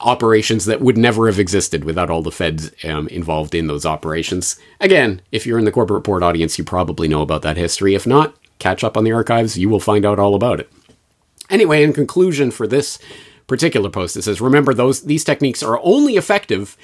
operations 0.00 0.64
that 0.64 0.80
would 0.80 0.98
never 0.98 1.26
have 1.26 1.38
existed 1.38 1.84
without 1.84 2.10
all 2.10 2.22
the 2.22 2.32
feds 2.32 2.72
um, 2.84 3.06
involved 3.08 3.54
in 3.54 3.68
those 3.68 3.86
operations. 3.86 4.58
Again, 4.80 5.22
if 5.30 5.46
you're 5.46 5.58
in 5.58 5.64
the 5.64 5.72
Corbett 5.72 5.94
Report 5.94 6.22
audience, 6.22 6.58
you 6.58 6.64
probably 6.64 7.08
know 7.08 7.22
about 7.22 7.42
that 7.42 7.56
history. 7.56 7.94
If 7.94 8.06
not, 8.06 8.34
catch 8.58 8.82
up 8.82 8.96
on 8.96 9.04
the 9.04 9.12
archives, 9.12 9.58
you 9.58 9.68
will 9.68 9.80
find 9.80 10.04
out 10.04 10.18
all 10.18 10.34
about 10.34 10.60
it. 10.60 10.70
Anyway, 11.50 11.82
in 11.82 11.92
conclusion 11.92 12.50
for 12.50 12.66
this 12.66 12.98
particular 13.52 13.90
post, 13.90 14.16
it 14.16 14.22
says 14.22 14.40
remember 14.40 14.72
those 14.72 15.02
these 15.02 15.24
techniques 15.24 15.62
are 15.62 15.78
only 15.82 16.16
effective 16.16 16.74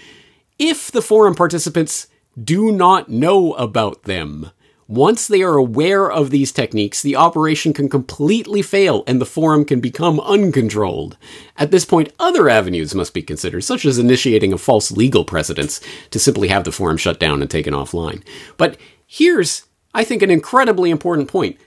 if 0.58 0.90
the 0.92 1.00
forum 1.00 1.34
participants 1.34 2.08
do 2.42 2.70
not 2.70 3.08
know 3.08 3.54
about 3.54 4.02
them. 4.02 4.50
Once 4.86 5.26
they 5.26 5.42
are 5.42 5.56
aware 5.56 6.10
of 6.10 6.28
these 6.28 6.52
techniques, 6.52 7.00
the 7.00 7.16
operation 7.16 7.72
can 7.72 7.88
completely 7.88 8.60
fail 8.60 9.02
and 9.06 9.18
the 9.18 9.26
forum 9.26 9.64
can 9.64 9.80
become 9.80 10.20
uncontrolled. 10.20 11.16
At 11.56 11.70
this 11.70 11.86
point, 11.86 12.12
other 12.18 12.50
avenues 12.50 12.94
must 12.94 13.14
be 13.14 13.22
considered, 13.22 13.62
such 13.62 13.86
as 13.86 13.98
initiating 13.98 14.52
a 14.52 14.58
false 14.58 14.90
legal 14.90 15.24
precedence 15.24 15.80
to 16.10 16.18
simply 16.18 16.48
have 16.48 16.64
the 16.64 16.72
forum 16.72 16.98
shut 16.98 17.18
down 17.18 17.40
and 17.40 17.50
taken 17.50 17.72
offline. 17.72 18.22
But 18.58 18.76
here's, 19.06 19.64
I 19.94 20.04
think, 20.04 20.22
an 20.22 20.30
incredibly 20.30 20.90
important 20.90 21.28
point. 21.28 21.58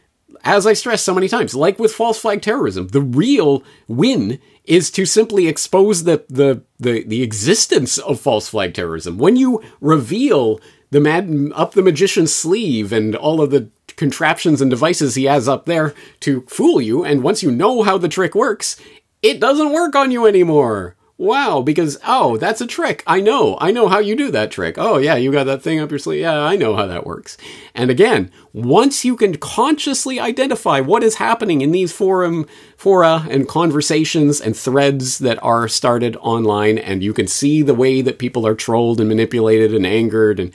As 0.44 0.66
I 0.66 0.74
stressed 0.74 1.06
so 1.06 1.14
many 1.14 1.28
times, 1.28 1.54
like 1.54 1.78
with 1.78 1.94
false 1.94 2.20
flag 2.20 2.42
terrorism, 2.42 2.88
the 2.88 3.02
real 3.02 3.64
win 3.88 4.40
is 4.66 4.90
to 4.92 5.06
simply 5.06 5.48
expose 5.48 6.04
the, 6.04 6.24
the, 6.30 6.64
the, 6.80 7.04
the 7.04 7.24
existence 7.24 7.98
of 7.98 8.20
false 8.20 8.50
flag 8.50 8.74
terrorism. 8.74 9.18
When 9.18 9.36
you 9.36 9.64
reveal 9.80 10.60
the 10.92 11.00
mad 11.00 11.52
up 11.56 11.74
the 11.74 11.82
magician's 11.82 12.34
sleeve 12.34 12.92
and 12.92 13.16
all 13.16 13.42
of 13.42 13.50
the 13.50 13.70
contraptions 13.96 14.62
and 14.62 14.70
devices 14.70 15.16
he 15.16 15.26
has 15.26 15.48
up 15.48 15.66
there 15.66 15.94
to 16.22 16.42
fool 16.48 16.82
you. 16.82 17.04
And 17.04 17.24
once 17.24 17.44
you 17.44 17.52
know 17.52 17.84
how 17.84 17.98
the 17.98 18.10
trick 18.10 18.36
works, 18.36 18.76
it 19.22 19.40
doesn't 19.40 19.72
work 19.72 19.96
on 19.96 20.12
you 20.12 20.26
anymore. 20.26 20.96
Wow, 21.22 21.62
because, 21.62 22.00
oh, 22.08 22.38
that's 22.38 22.62
a 22.62 22.66
trick. 22.66 23.04
I 23.06 23.22
know. 23.22 23.56
I 23.62 23.70
know 23.70 23.88
how 23.88 24.00
you 24.00 24.16
do 24.16 24.32
that 24.32 24.50
trick. 24.50 24.80
Oh, 24.80 24.98
yeah, 24.98 25.14
you 25.14 25.32
got 25.32 25.44
that 25.44 25.62
thing 25.62 25.80
up 25.80 25.92
your 25.92 26.00
sleeve. 26.00 26.22
Yeah, 26.22 26.42
I 26.42 26.56
know 26.56 26.76
how 26.76 26.88
that 26.88 27.06
works. 27.06 27.38
And 27.76 27.92
again, 27.92 28.32
once 28.54 29.06
you 29.06 29.16
can 29.16 29.38
consciously 29.38 30.20
identify 30.20 30.80
what 30.80 31.04
is 31.04 31.18
happening 31.18 31.62
in 31.62 31.74
these 31.74 31.94
forum, 31.94 32.48
fora 32.76 33.28
and 33.30 33.48
conversations 33.48 34.42
and 34.42 34.58
threads 34.58 35.20
that 35.20 35.38
are 35.44 35.68
started 35.68 36.18
online, 36.22 36.80
and 36.80 37.04
you 37.04 37.14
can 37.14 37.28
see 37.28 37.62
the 37.62 37.76
way 37.76 38.02
that 38.02 38.18
people 38.18 38.48
are 38.48 38.56
trolled 38.56 39.00
and 39.00 39.08
manipulated 39.08 39.76
and 39.76 39.86
angered 39.86 40.40
and 40.40 40.52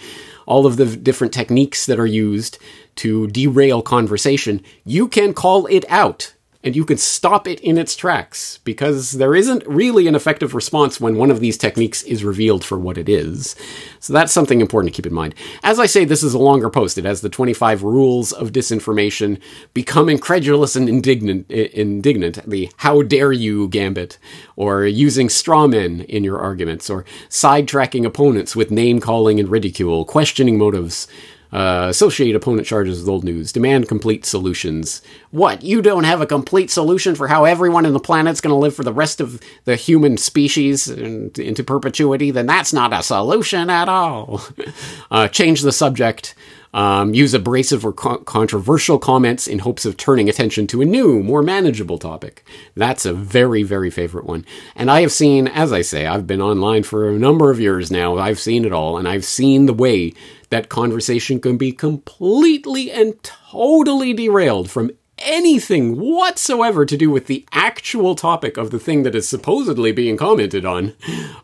all 0.46 0.66
of 0.66 0.79
the 0.79 0.96
different 0.96 1.33
techniques 1.33 1.87
that 1.87 2.00
are 2.00 2.07
used 2.07 2.59
to 2.96 3.29
derail 3.29 3.83
conversation, 3.83 4.61
you 4.85 5.07
can 5.07 5.33
call 5.33 5.66
it 5.66 5.85
out 5.88 6.35
and 6.66 6.74
you 6.74 6.85
can 6.85 6.98
stop 6.98 7.46
it 7.46 7.61
in 7.61 7.79
its 7.79 7.94
tracks 7.94 8.59
because 8.64 9.12
there 9.12 9.37
isn't 9.37 9.64
really 9.68 10.09
an 10.09 10.16
effective 10.16 10.52
response 10.52 11.00
when 11.00 11.16
one 11.16 11.31
of 11.31 11.38
these 11.38 11.57
techniques 11.57 12.02
is 12.02 12.24
revealed 12.24 12.64
for 12.64 12.76
what 12.76 12.98
it 12.98 13.09
is. 13.09 13.55
So 14.00 14.12
that's 14.12 14.33
something 14.33 14.61
important 14.61 14.92
to 14.92 14.96
keep 14.96 15.07
in 15.07 15.14
mind. 15.14 15.37
As 15.62 15.79
I 15.79 15.87
say, 15.87 16.05
this 16.05 16.24
is 16.24 16.35
a 16.35 16.40
longer 16.40 16.68
post. 16.68 16.98
It 16.98 17.05
has 17.05 17.20
the 17.20 17.29
25 17.29 17.85
rules 17.85 18.33
of 18.33 18.50
disinformation, 18.50 19.40
become 19.74 20.09
incredulous 20.09 20.74
and 20.74 20.88
indignant, 20.88 21.48
indignant, 21.48 22.44
the 22.44 22.68
how 22.79 23.02
dare 23.02 23.31
you 23.31 23.68
gambit, 23.68 24.18
or 24.57 24.85
using 24.87 25.29
straw 25.29 25.68
men 25.68 26.00
in 26.00 26.24
your 26.24 26.40
arguments, 26.40 26.90
or 26.90 27.05
sidetracking 27.29 28.05
opponents 28.05 28.57
with 28.57 28.72
name 28.72 28.98
calling 28.98 29.38
and 29.38 29.50
ridicule, 29.50 30.05
questioning 30.05 30.59
motives, 30.59 31.07
uh, 31.52 31.87
associate 31.88 32.35
opponent 32.35 32.66
charges 32.66 33.00
with 33.00 33.09
old 33.09 33.24
news. 33.24 33.52
Demand 33.52 33.88
complete 33.88 34.24
solutions. 34.24 35.02
What? 35.30 35.62
You 35.62 35.82
don't 35.82 36.04
have 36.04 36.20
a 36.20 36.26
complete 36.26 36.70
solution 36.70 37.14
for 37.14 37.28
how 37.28 37.44
everyone 37.44 37.87
in 37.87 37.92
the 37.92 38.00
planet's 38.00 38.40
going 38.40 38.52
to 38.52 38.59
live 38.59 38.74
for 38.74 38.85
the 38.85 38.92
rest 38.92 39.20
of 39.20 39.40
the 39.64 39.76
human 39.76 40.16
species 40.16 40.88
and 40.88 41.38
into 41.38 41.62
perpetuity? 41.62 42.30
Then 42.30 42.46
that's 42.46 42.72
not 42.72 42.92
a 42.92 43.02
solution 43.02 43.70
at 43.70 43.88
all. 43.88 44.42
uh, 45.11 45.28
change 45.28 45.62
the 45.62 45.72
subject. 45.72 46.35
Um, 46.74 47.14
use 47.14 47.33
abrasive 47.33 47.87
or 47.87 47.92
co- 47.92 48.18
controversial 48.18 48.98
comments 48.98 49.46
in 49.46 49.61
hopes 49.61 49.87
of 49.87 49.96
turning 49.96 50.29
attention 50.29 50.66
to 50.68 50.83
a 50.83 50.85
new, 50.85 51.22
more 51.22 51.42
manageable 51.42 51.98
topic. 51.98 52.44
That's 52.74 53.07
a 53.07 53.14
very, 53.14 53.62
very 53.62 53.90
favorite 53.90 54.26
one. 54.26 54.44
And 54.74 54.90
I 54.90 55.00
have 55.00 55.12
seen, 55.12 55.48
as 55.48 55.72
I 55.72 55.83
say, 55.83 56.07
I've 56.07 56.26
been 56.26 56.42
online 56.42 56.83
for 56.83 57.09
a 57.09 57.18
number 57.18 57.50
of 57.50 57.61
years 57.61 57.90
now. 57.90 58.18
I've 58.18 58.38
seen 58.38 58.64
it 58.64 58.72
all, 58.72 58.98
and 58.98 59.09
I've 59.09 59.24
seen 59.24 59.66
the 59.66 59.72
way 59.72 60.12
that 60.50 60.68
conversation 60.68 61.40
can 61.40 61.57
be 61.57 61.72
completely 61.72 62.90
and 62.90 63.22
totally 63.22 64.12
derailed 64.12 64.70
from 64.70 64.90
anything 65.18 65.98
whatsoever 65.98 66.85
to 66.85 66.96
do 66.96 67.11
with 67.11 67.26
the 67.26 67.46
actual 67.52 68.14
topic 68.14 68.57
of 68.57 68.70
the 68.70 68.79
thing 68.79 69.02
that 69.02 69.14
is 69.14 69.29
supposedly 69.29 69.92
being 69.92 70.16
commented 70.16 70.64
on 70.64 70.94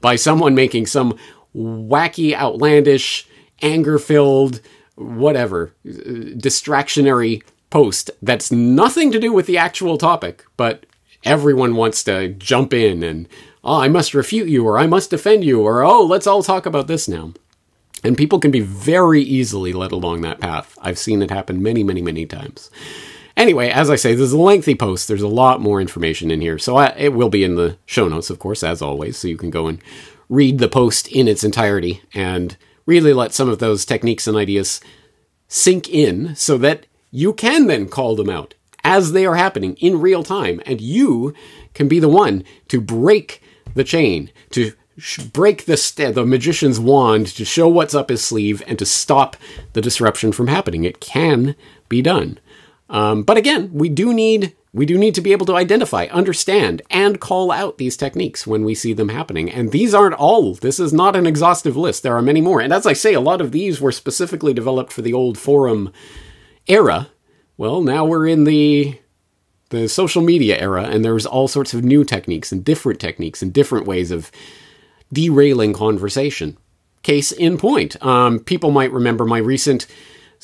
by 0.00 0.14
someone 0.14 0.54
making 0.54 0.86
some 0.86 1.16
wacky, 1.54 2.34
outlandish, 2.34 3.26
anger 3.60 3.98
filled, 3.98 4.60
whatever, 4.96 5.72
distractionary 5.84 7.42
post 7.70 8.10
that's 8.20 8.52
nothing 8.52 9.10
to 9.12 9.18
do 9.18 9.32
with 9.32 9.46
the 9.46 9.58
actual 9.58 9.96
topic, 9.96 10.44
but 10.56 10.84
everyone 11.24 11.74
wants 11.74 12.04
to 12.04 12.28
jump 12.28 12.74
in 12.74 13.02
and, 13.02 13.28
oh, 13.64 13.80
I 13.80 13.88
must 13.88 14.14
refute 14.14 14.48
you, 14.48 14.66
or 14.66 14.78
I 14.78 14.86
must 14.86 15.10
defend 15.10 15.44
you, 15.44 15.62
or 15.62 15.82
oh, 15.82 16.02
let's 16.02 16.26
all 16.26 16.42
talk 16.42 16.66
about 16.66 16.86
this 16.86 17.08
now. 17.08 17.32
And 18.04 18.18
people 18.18 18.40
can 18.40 18.50
be 18.50 18.60
very 18.60 19.22
easily 19.22 19.72
led 19.72 19.92
along 19.92 20.22
that 20.22 20.40
path. 20.40 20.76
I've 20.82 20.98
seen 20.98 21.22
it 21.22 21.30
happen 21.30 21.62
many, 21.62 21.84
many, 21.84 22.02
many 22.02 22.26
times. 22.26 22.70
Anyway, 23.36 23.70
as 23.70 23.88
I 23.88 23.96
say, 23.96 24.14
this 24.14 24.24
is 24.26 24.32
a 24.32 24.38
lengthy 24.38 24.74
post. 24.74 25.08
There's 25.08 25.22
a 25.22 25.28
lot 25.28 25.60
more 25.60 25.80
information 25.80 26.30
in 26.30 26.40
here. 26.40 26.58
So 26.58 26.76
I, 26.76 26.88
it 26.98 27.14
will 27.14 27.30
be 27.30 27.44
in 27.44 27.54
the 27.54 27.78
show 27.86 28.08
notes, 28.08 28.28
of 28.28 28.38
course, 28.38 28.62
as 28.62 28.82
always. 28.82 29.16
So 29.16 29.28
you 29.28 29.36
can 29.36 29.50
go 29.50 29.68
and 29.68 29.80
read 30.28 30.58
the 30.58 30.68
post 30.68 31.08
in 31.08 31.28
its 31.28 31.44
entirety 31.44 32.02
and 32.12 32.56
really 32.86 33.12
let 33.12 33.32
some 33.32 33.48
of 33.48 33.58
those 33.58 33.84
techniques 33.84 34.26
and 34.26 34.36
ideas 34.36 34.80
sink 35.48 35.88
in 35.88 36.34
so 36.34 36.56
that 36.58 36.86
you 37.10 37.32
can 37.32 37.66
then 37.66 37.88
call 37.88 38.16
them 38.16 38.30
out 38.30 38.54
as 38.84 39.12
they 39.12 39.26
are 39.26 39.36
happening 39.36 39.74
in 39.74 40.00
real 40.00 40.22
time. 40.22 40.60
And 40.66 40.80
you 40.80 41.34
can 41.74 41.88
be 41.88 42.00
the 42.00 42.08
one 42.08 42.44
to 42.68 42.80
break 42.80 43.42
the 43.74 43.84
chain, 43.84 44.30
to 44.50 44.72
break 45.32 45.64
the 45.64 45.76
st- 45.76 46.14
the 46.14 46.24
magician's 46.26 46.78
wand 46.78 47.26
to 47.26 47.44
show 47.44 47.68
what's 47.68 47.94
up 47.94 48.10
his 48.10 48.24
sleeve 48.24 48.62
and 48.66 48.78
to 48.78 48.86
stop 48.86 49.36
the 49.72 49.80
disruption 49.80 50.32
from 50.32 50.48
happening. 50.48 50.84
It 50.84 51.00
can 51.00 51.54
be 51.88 52.02
done, 52.02 52.38
um, 52.90 53.22
but 53.22 53.36
again, 53.36 53.70
we 53.72 53.88
do 53.88 54.12
need 54.12 54.54
we 54.74 54.86
do 54.86 54.96
need 54.96 55.14
to 55.14 55.20
be 55.20 55.32
able 55.32 55.44
to 55.46 55.56
identify, 55.56 56.06
understand, 56.06 56.80
and 56.88 57.20
call 57.20 57.50
out 57.50 57.76
these 57.76 57.96
techniques 57.96 58.46
when 58.46 58.64
we 58.64 58.74
see 58.74 58.94
them 58.94 59.10
happening. 59.10 59.50
And 59.50 59.70
these 59.70 59.92
aren't 59.92 60.14
all. 60.14 60.54
This 60.54 60.80
is 60.80 60.94
not 60.94 61.14
an 61.14 61.26
exhaustive 61.26 61.76
list. 61.76 62.02
There 62.02 62.16
are 62.16 62.22
many 62.22 62.40
more. 62.40 62.60
And 62.60 62.72
as 62.72 62.86
I 62.86 62.94
say, 62.94 63.12
a 63.12 63.20
lot 63.20 63.42
of 63.42 63.52
these 63.52 63.80
were 63.80 63.92
specifically 63.92 64.54
developed 64.54 64.90
for 64.90 65.02
the 65.02 65.12
old 65.12 65.36
forum 65.36 65.92
era. 66.66 67.08
Well, 67.58 67.82
now 67.82 68.04
we're 68.04 68.26
in 68.26 68.44
the 68.44 68.98
the 69.68 69.88
social 69.88 70.20
media 70.20 70.58
era, 70.60 70.82
and 70.82 71.02
there's 71.02 71.24
all 71.24 71.48
sorts 71.48 71.72
of 71.72 71.82
new 71.82 72.04
techniques 72.04 72.52
and 72.52 72.62
different 72.62 73.00
techniques 73.00 73.40
and 73.40 73.54
different 73.54 73.86
ways 73.86 74.10
of 74.10 74.30
derailing 75.10 75.72
conversation. 75.72 76.58
Case 77.02 77.32
in 77.32 77.56
point, 77.56 78.02
um, 78.04 78.38
people 78.38 78.70
might 78.70 78.92
remember 78.92 79.24
my 79.24 79.38
recent 79.38 79.86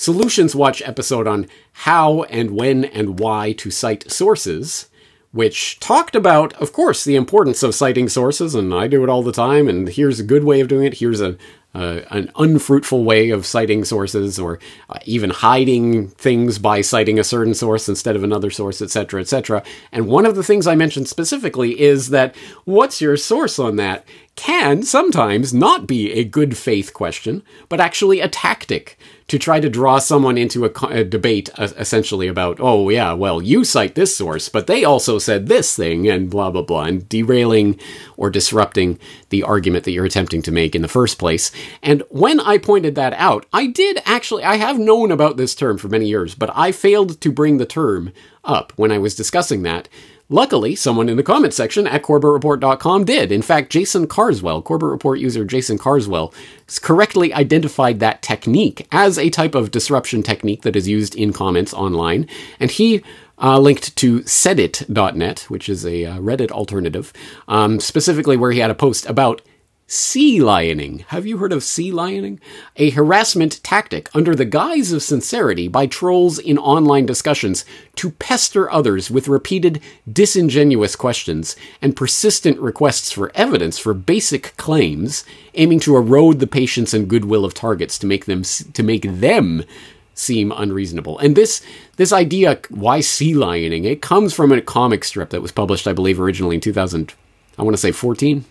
Solutions 0.01 0.55
Watch 0.55 0.81
episode 0.83 1.27
on 1.27 1.49
how 1.73 2.23
and 2.23 2.53
when 2.53 2.85
and 2.85 3.19
why 3.19 3.51
to 3.55 3.69
cite 3.69 4.09
sources, 4.09 4.89
which 5.33 5.81
talked 5.81 6.15
about, 6.15 6.55
of 6.63 6.73
course, 6.73 7.03
the 7.03 7.17
importance 7.17 7.65
of 7.65 7.75
citing 7.75 8.09
sources, 8.09 8.55
and 8.55 8.73
I 8.73 8.87
do 8.87 9.03
it 9.03 9.09
all 9.09 9.25
the 9.25 9.33
time, 9.33 9.67
and 9.67 9.89
here's 9.89 10.21
a 10.21 10.25
good 10.25 10.45
way 10.45 10.61
of 10.61 10.69
doing 10.69 10.87
it, 10.87 10.99
here's 10.99 11.21
a 11.21 11.37
uh, 11.75 12.01
an 12.11 12.31
unfruitful 12.37 13.05
way 13.05 13.31
of 13.31 13.45
citing 13.45 13.85
sources 13.85 14.39
or 14.39 14.59
uh, 14.89 14.99
even 15.05 15.31
hiding 15.31 16.09
things 16.09 16.59
by 16.59 16.81
citing 16.81 17.19
a 17.19 17.25
certain 17.25 17.53
source 17.53 17.89
instead 17.89 18.17
of 18.17 18.25
another 18.25 18.51
source, 18.51 18.81
etc., 18.81 19.21
etc. 19.21 19.63
And 19.93 20.07
one 20.07 20.25
of 20.25 20.35
the 20.35 20.43
things 20.43 20.67
I 20.67 20.75
mentioned 20.75 21.09
specifically 21.09 21.79
is 21.79 22.09
that 22.09 22.35
what's 22.65 23.01
your 23.01 23.17
source 23.17 23.59
on 23.59 23.77
that 23.77 24.07
can 24.39 24.85
sometimes 24.85 25.53
not 25.53 25.89
be 25.89 26.13
a 26.13 26.23
good 26.23 26.57
faith 26.57 26.95
question, 26.95 27.43
but 27.69 27.81
actually 27.81 28.21
a 28.21 28.29
tactic 28.29 28.97
to 29.27 29.37
try 29.37 29.59
to 29.59 29.69
draw 29.69 29.99
someone 29.99 30.39
into 30.39 30.65
a, 30.65 30.71
a 30.87 31.03
debate 31.03 31.51
uh, 31.59 31.69
essentially 31.77 32.29
about, 32.29 32.59
oh, 32.61 32.89
yeah, 32.89 33.13
well, 33.13 33.43
you 33.43 33.65
cite 33.65 33.97
this 33.97 34.17
source, 34.17 34.49
but 34.49 34.69
they 34.69 34.85
also 34.85 35.19
said 35.19 35.49
this 35.49 35.75
thing, 35.75 36.09
and 36.09 36.31
blah, 36.31 36.53
blah, 36.53 36.63
blah, 36.63 36.85
and 36.85 37.09
derailing 37.09 37.79
or 38.17 38.31
disrupting 38.31 38.97
the 39.31 39.43
argument 39.43 39.85
that 39.85 39.91
you're 39.91 40.05
attempting 40.05 40.41
to 40.41 40.53
make 40.53 40.77
in 40.77 40.83
the 40.83 40.89
first 40.89 41.19
place. 41.19 41.51
And 41.83 42.05
when 42.09 42.39
I 42.39 42.59
pointed 42.59 42.95
that 42.95 43.15
out, 43.15 43.45
I 43.53 43.67
did 43.67 44.01
actually, 44.05 44.45
I 44.45 44.55
have 44.55 44.79
known 44.79 45.11
about 45.11 45.37
this 45.37 45.57
term 45.57 45.79
for 45.79 45.89
many 45.89 46.07
years, 46.07 46.37
but 46.37 46.51
I 46.55 46.71
failed 46.71 47.21
to 47.21 47.33
bring 47.33 47.59
the 47.59 47.67
term 47.67 48.13
up 48.45 48.73
when 48.77 48.93
I 48.93 48.99
was 48.99 49.17
discussing 49.17 49.63
that 49.65 49.89
Luckily, 50.31 50.75
someone 50.75 51.09
in 51.09 51.17
the 51.17 51.23
comment 51.23 51.55
section 51.55 51.87
at 51.87 52.03
CorbettReport.com 52.03 53.07
did. 53.07 53.33
In 53.33 53.41
fact, 53.41 53.73
Jason 53.73 54.07
Carswell, 54.07 54.61
Corbett 54.61 54.91
Report 54.91 55.19
user 55.19 55.43
Jason 55.43 55.79
Carswell, 55.79 56.35
correctly 56.83 57.33
identified 57.33 57.99
that 58.01 58.21
technique 58.21 58.87
as 58.93 59.19
a 59.19 59.31
type 59.31 59.55
of 59.55 59.71
disruption 59.71 60.23
technique 60.23 60.63
that 60.63 60.77
is 60.77 60.87
used 60.87 61.15
in 61.15 61.33
comments 61.33 61.73
online, 61.73 62.29
and 62.61 62.71
he 62.71 63.03
uh, 63.41 63.59
linked 63.59 63.97
to 63.97 64.21
saidit.net, 64.21 65.47
which 65.49 65.67
is 65.67 65.87
a 65.87 66.05
uh, 66.05 66.19
Reddit 66.19 66.51
alternative, 66.51 67.11
um, 67.47 67.81
specifically 67.81 68.37
where 68.37 68.53
he 68.53 68.59
had 68.59 68.71
a 68.71 68.75
post 68.75 69.07
about 69.07 69.41
Sea 69.91 70.39
lioning. 70.39 71.01
Have 71.07 71.25
you 71.25 71.39
heard 71.39 71.51
of 71.51 71.65
sea 71.65 71.91
lioning? 71.91 72.41
A 72.77 72.91
harassment 72.91 73.65
tactic 73.65 74.11
under 74.15 74.35
the 74.35 74.45
guise 74.45 74.93
of 74.93 75.03
sincerity 75.03 75.67
by 75.67 75.87
trolls 75.87 76.39
in 76.39 76.59
online 76.59 77.07
discussions 77.07 77.65
to 77.95 78.11
pester 78.11 78.71
others 78.71 79.11
with 79.11 79.29
repeated 79.29 79.81
disingenuous 80.07 80.95
questions 80.95 81.57
and 81.81 81.97
persistent 81.97 82.61
requests 82.61 83.11
for 83.11 83.33
evidence 83.35 83.79
for 83.79 83.95
basic 83.95 84.55
claims, 84.59 85.25
aiming 85.55 85.81
to 85.81 85.97
erode 85.97 86.41
the 86.41 86.47
patience 86.47 86.93
and 86.93 87.09
goodwill 87.09 87.47
of 87.47 87.55
targets 87.55 87.99
to 88.01 88.07
make 88.07 88.27
them 88.27 88.43
to 88.43 88.83
make 88.83 89.21
them 89.21 89.65
seem 90.13 90.53
unreasonable. 90.53 91.19
And 91.19 91.35
this 91.35 91.63
this 91.97 92.13
idea, 92.13 92.61
why 92.69 93.01
sea 93.01 93.33
lioning, 93.33 93.87
it 93.87 94.03
comes 94.03 94.35
from 94.35 94.53
a 94.53 94.61
comic 94.61 95.03
strip 95.03 95.31
that 95.31 95.41
was 95.41 95.51
published, 95.51 95.89
I 95.89 95.95
believe, 95.95 96.21
originally 96.21 96.57
in 96.57 96.61
2000. 96.61 97.15
I 97.57 97.63
want 97.63 97.73
to 97.73 97.81
say 97.81 97.91
14 97.91 98.45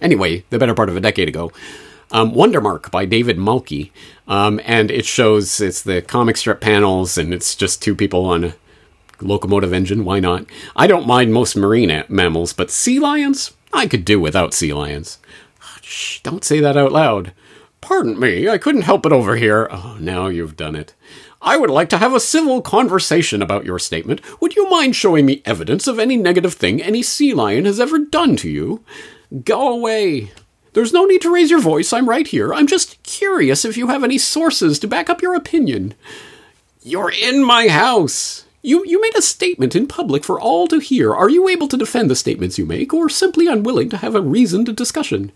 anyway, 0.00 0.44
the 0.50 0.58
better 0.58 0.74
part 0.74 0.88
of 0.88 0.96
a 0.96 1.00
decade 1.00 1.28
ago. 1.28 1.52
Um, 2.12 2.32
Wondermark 2.32 2.90
by 2.90 3.04
David 3.04 3.36
Malki. 3.36 3.90
Um, 4.26 4.60
and 4.64 4.90
it 4.90 5.06
shows 5.06 5.60
it's 5.60 5.82
the 5.82 6.02
comic 6.02 6.36
strip 6.36 6.60
panels, 6.60 7.16
and 7.16 7.32
it's 7.32 7.54
just 7.54 7.82
two 7.82 7.94
people 7.94 8.24
on 8.24 8.44
a 8.44 8.54
locomotive 9.20 9.72
engine. 9.72 10.04
Why 10.04 10.20
not? 10.20 10.46
I 10.74 10.86
don't 10.86 11.06
mind 11.06 11.32
most 11.32 11.56
marine 11.56 12.04
mammals, 12.08 12.52
but 12.52 12.70
sea 12.70 12.98
lions? 12.98 13.52
I 13.72 13.86
could 13.86 14.04
do 14.04 14.18
without 14.20 14.54
sea 14.54 14.72
lions. 14.72 15.18
Shh, 15.82 16.20
don't 16.20 16.44
say 16.44 16.60
that 16.60 16.76
out 16.76 16.92
loud. 16.92 17.32
Pardon 17.80 18.18
me, 18.18 18.48
I 18.48 18.58
couldn't 18.58 18.82
help 18.82 19.06
it 19.06 19.12
over 19.12 19.36
here. 19.36 19.68
Oh, 19.70 19.96
now 20.00 20.26
you've 20.26 20.56
done 20.56 20.76
it. 20.76 20.94
I 21.42 21.56
would 21.56 21.70
like 21.70 21.88
to 21.90 21.98
have 21.98 22.12
a 22.12 22.20
civil 22.20 22.60
conversation 22.60 23.40
about 23.40 23.64
your 23.64 23.78
statement. 23.78 24.20
Would 24.40 24.56
you 24.56 24.68
mind 24.68 24.94
showing 24.94 25.24
me 25.24 25.42
evidence 25.46 25.86
of 25.86 25.98
any 25.98 26.16
negative 26.16 26.54
thing 26.54 26.82
any 26.82 27.02
sea 27.02 27.32
lion 27.32 27.64
has 27.64 27.80
ever 27.80 27.98
done 27.98 28.36
to 28.36 28.50
you? 28.50 28.84
Go 29.44 29.72
away. 29.72 30.32
There's 30.72 30.92
no 30.92 31.04
need 31.04 31.20
to 31.22 31.32
raise 31.32 31.50
your 31.50 31.60
voice. 31.60 31.92
I'm 31.92 32.08
right 32.08 32.26
here. 32.26 32.54
I'm 32.54 32.66
just 32.66 33.02
curious 33.02 33.64
if 33.64 33.76
you 33.76 33.88
have 33.88 34.04
any 34.04 34.18
sources 34.18 34.78
to 34.80 34.88
back 34.88 35.10
up 35.10 35.22
your 35.22 35.34
opinion. 35.34 35.94
You're 36.82 37.10
in 37.10 37.44
my 37.44 37.68
house. 37.68 38.46
You, 38.62 38.84
you 38.86 39.00
made 39.00 39.16
a 39.16 39.22
statement 39.22 39.74
in 39.74 39.86
public 39.86 40.24
for 40.24 40.40
all 40.40 40.66
to 40.68 40.78
hear. 40.78 41.14
Are 41.14 41.30
you 41.30 41.48
able 41.48 41.68
to 41.68 41.76
defend 41.76 42.10
the 42.10 42.16
statements 42.16 42.58
you 42.58 42.66
make, 42.66 42.92
or 42.92 43.08
simply 43.08 43.46
unwilling 43.46 43.88
to 43.90 43.96
have 43.96 44.14
a 44.14 44.20
reasoned 44.20 44.74
discussion? 44.76 45.32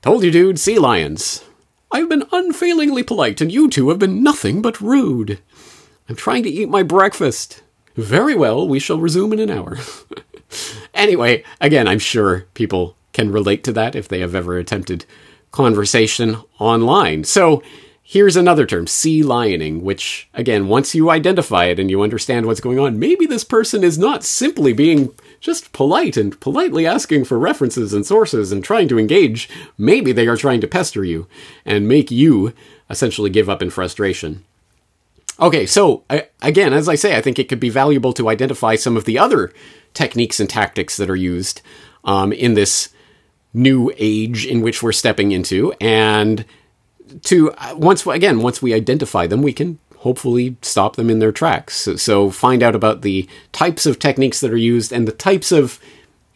Told 0.00 0.22
you, 0.22 0.30
dude, 0.30 0.58
sea 0.58 0.78
lions. 0.78 1.44
I've 1.90 2.08
been 2.08 2.24
unfailingly 2.32 3.02
polite, 3.02 3.40
and 3.40 3.50
you 3.50 3.68
two 3.68 3.88
have 3.88 3.98
been 3.98 4.22
nothing 4.22 4.62
but 4.62 4.80
rude. 4.80 5.38
I'm 6.08 6.16
trying 6.16 6.42
to 6.44 6.50
eat 6.50 6.68
my 6.68 6.82
breakfast. 6.82 7.62
Very 7.96 8.34
well, 8.34 8.66
we 8.66 8.78
shall 8.78 8.98
resume 9.00 9.32
in 9.32 9.40
an 9.40 9.50
hour. 9.50 9.78
anyway, 10.92 11.44
again, 11.60 11.88
I'm 11.88 11.98
sure 11.98 12.46
people 12.54 12.96
can 13.12 13.32
relate 13.32 13.64
to 13.64 13.72
that 13.72 13.94
if 13.94 14.08
they 14.08 14.20
have 14.20 14.34
ever 14.34 14.58
attempted 14.58 15.04
conversation 15.50 16.36
online. 16.58 17.24
So 17.24 17.62
here's 18.02 18.36
another 18.36 18.66
term, 18.66 18.86
sea 18.86 19.22
lioning, 19.22 19.82
which, 19.82 20.28
again, 20.34 20.68
once 20.68 20.94
you 20.94 21.10
identify 21.10 21.66
it 21.66 21.78
and 21.78 21.90
you 21.90 22.02
understand 22.02 22.46
what's 22.46 22.60
going 22.60 22.78
on, 22.78 22.98
maybe 22.98 23.24
this 23.24 23.44
person 23.44 23.84
is 23.84 23.96
not 23.96 24.24
simply 24.24 24.72
being 24.72 25.14
just 25.40 25.72
polite 25.72 26.16
and 26.16 26.38
politely 26.40 26.86
asking 26.86 27.24
for 27.24 27.38
references 27.38 27.92
and 27.92 28.04
sources 28.04 28.50
and 28.50 28.64
trying 28.64 28.88
to 28.88 28.98
engage. 28.98 29.48
Maybe 29.78 30.12
they 30.12 30.26
are 30.26 30.36
trying 30.36 30.60
to 30.60 30.66
pester 30.66 31.04
you 31.04 31.28
and 31.64 31.88
make 31.88 32.10
you 32.10 32.52
essentially 32.90 33.30
give 33.30 33.48
up 33.48 33.62
in 33.62 33.70
frustration. 33.70 34.44
Okay, 35.40 35.66
so 35.66 36.04
again, 36.42 36.72
as 36.72 36.88
I 36.88 36.94
say, 36.94 37.16
I 37.16 37.20
think 37.20 37.38
it 37.38 37.48
could 37.48 37.60
be 37.60 37.70
valuable 37.70 38.12
to 38.12 38.28
identify 38.28 38.76
some 38.76 38.96
of 38.96 39.04
the 39.04 39.18
other 39.18 39.52
techniques 39.94 40.40
and 40.40 40.50
tactics 40.50 40.96
that 40.96 41.10
are 41.10 41.16
used 41.16 41.62
um, 42.04 42.32
in 42.32 42.54
this 42.54 42.90
new 43.52 43.92
age 43.96 44.44
in 44.44 44.60
which 44.60 44.82
we're 44.82 44.92
stepping 44.92 45.32
into, 45.32 45.72
and 45.80 46.44
to 47.22 47.52
uh, 47.52 47.74
once 47.76 48.06
again, 48.06 48.40
once 48.40 48.60
we 48.60 48.74
identify 48.74 49.26
them, 49.26 49.42
we 49.42 49.52
can 49.52 49.78
hopefully 49.98 50.56
stop 50.60 50.96
them 50.96 51.08
in 51.08 51.18
their 51.18 51.32
tracks. 51.32 51.76
So, 51.76 51.96
so 51.96 52.30
find 52.30 52.62
out 52.62 52.74
about 52.74 53.00
the 53.00 53.26
types 53.52 53.86
of 53.86 53.98
techniques 53.98 54.40
that 54.40 54.52
are 54.52 54.56
used 54.56 54.92
and 54.92 55.08
the 55.08 55.12
types 55.12 55.50
of 55.50 55.80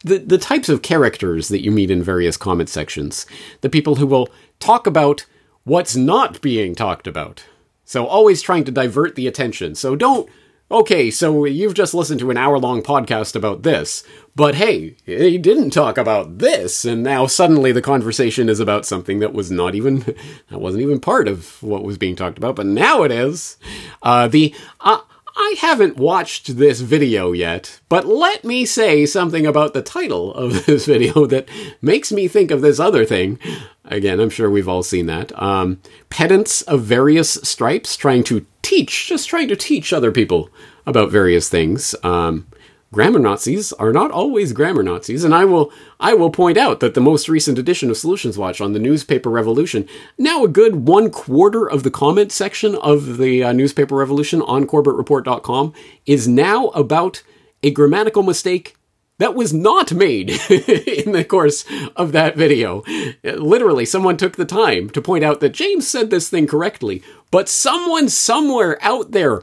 the, 0.05 0.19
the 0.19 0.39
types 0.39 0.69
of 0.69 0.81
characters 0.81 1.49
that 1.49 1.63
you 1.63 1.71
meet 1.71 1.91
in 1.91 2.03
various 2.03 2.37
comment 2.37 2.69
sections. 2.69 3.27
The 3.61 3.69
people 3.69 3.97
who 3.97 4.07
will 4.07 4.29
talk 4.59 4.87
about 4.87 5.27
what's 5.65 5.97
not 5.97 6.41
being 6.41 6.75
talked 6.75 7.07
about. 7.07 7.45
So 7.85 8.07
always 8.07 8.41
trying 8.41 8.65
to 8.65 8.73
divert 8.73 9.17
the 9.17 9.27
attention. 9.27 9.75
So 9.75 9.97
don't 9.97 10.31
okay, 10.71 11.11
so 11.11 11.45
you've 11.45 11.75
just 11.75 11.95
listened 11.95 12.21
to 12.21 12.31
an 12.31 12.37
hour 12.37 12.59
long 12.59 12.83
podcast 12.83 13.35
about 13.35 13.63
this, 13.63 14.05
but 14.37 14.55
hey, 14.55 14.97
he 15.05 15.39
didn't 15.39 15.71
talk 15.71 15.99
about 15.99 16.39
this, 16.39 16.85
and 16.85 17.03
now 17.03 17.27
suddenly 17.27 17.73
the 17.73 17.83
conversation 17.83 18.49
is 18.49 18.61
about 18.61 18.87
something 18.87 19.19
that 19.21 19.33
was 19.33 19.51
not 19.51 19.75
even, 19.75 20.01
that 20.51 20.61
wasn't 20.61 20.83
even 20.83 21.01
part 21.01 21.29
of 21.29 21.63
what 21.63 21.85
was 21.85 21.99
being 21.99 22.17
talked 22.17 22.39
about, 22.39 22.57
but 22.57 22.67
now 22.67 23.03
it 23.03 23.11
is. 23.11 23.57
Uh, 24.03 24.29
the, 24.29 24.55
uh, 24.81 25.01
I 25.41 25.55
haven't 25.61 25.97
watched 25.97 26.57
this 26.57 26.81
video 26.81 27.31
yet, 27.31 27.81
but 27.89 28.07
let 28.07 28.45
me 28.45 28.67
say 28.67 29.07
something 29.07 29.47
about 29.47 29.73
the 29.73 29.83
title 29.83 30.35
of 30.35 30.67
this 30.67 30.87
video 30.87 31.27
that 31.27 31.49
makes 31.81 32.11
me 32.11 32.27
think 32.27 32.51
of 32.51 32.61
this 32.61 32.81
other 32.81 33.05
thing. 33.05 33.39
Again, 33.85 34.21
I'm 34.21 34.31
sure 34.31 34.51
we've 34.51 34.69
all 34.69 34.83
seen 34.83 35.07
that. 35.07 35.37
Um, 35.41 35.81
pedants 36.11 36.63
of 36.63 36.83
various 36.83 37.35
stripes 37.35 37.97
trying 37.97 38.25
to 38.25 38.45
teach, 38.69 39.07
just 39.07 39.29
trying 39.29 39.49
to 39.49 39.57
teach 39.57 39.93
other 39.93 40.13
people 40.13 40.51
about 40.87 41.11
various 41.11 41.49
things. 41.49 41.95
Um, 42.03 42.47
grammar 42.93 43.19
Nazis 43.19 43.73
are 43.75 43.93
not 43.93 44.11
always 44.11 44.53
grammar 44.53 44.83
Nazis, 44.83 45.25
and 45.25 45.35
I 45.35 45.45
will 45.45 45.73
I 45.99 46.15
will 46.15 46.31
point 46.31 46.59
out 46.59 46.81
that 46.81 46.95
the 46.95 47.01
most 47.01 47.29
recent 47.29 47.59
edition 47.59 47.91
of 47.91 47.97
Solutions 47.97 48.39
Watch 48.39 48.61
on 48.61 48.73
the 48.73 48.79
newspaper 48.79 49.31
revolution, 49.31 49.89
now 50.17 50.45
a 50.45 50.49
good 50.49 50.87
one 50.87 51.11
quarter 51.11 51.69
of 51.69 51.83
the 51.83 51.91
comment 51.91 52.31
section 52.31 52.75
of 52.77 53.19
the 53.19 53.43
uh, 53.43 53.53
newspaper 53.53 53.97
revolution 53.97 54.43
on 54.43 54.67
CorbettReport.com 54.67 55.73
is 56.07 56.29
now 56.29 56.69
about 56.69 57.23
a 57.63 57.71
grammatical 57.71 58.23
mistake 58.23 58.78
that 59.19 59.35
was 59.35 59.53
not 59.53 59.93
made 59.93 60.31
in 60.51 61.13
the 61.13 61.25
course 61.29 61.65
of 61.97 62.13
that 62.13 62.37
video. 62.37 62.83
Literally, 63.23 63.85
someone 63.85 64.17
took 64.17 64.37
the 64.37 64.45
time 64.45 64.91
to 64.91 65.03
point 65.03 65.25
out 65.25 65.41
that 65.41 65.51
James 65.51 65.87
said 65.87 66.11
this 66.11 66.29
thing 66.29 66.47
correctly, 66.47 67.03
but 67.31 67.49
someone 67.49 68.09
somewhere 68.09 68.79
out 68.81 69.11
there 69.11 69.43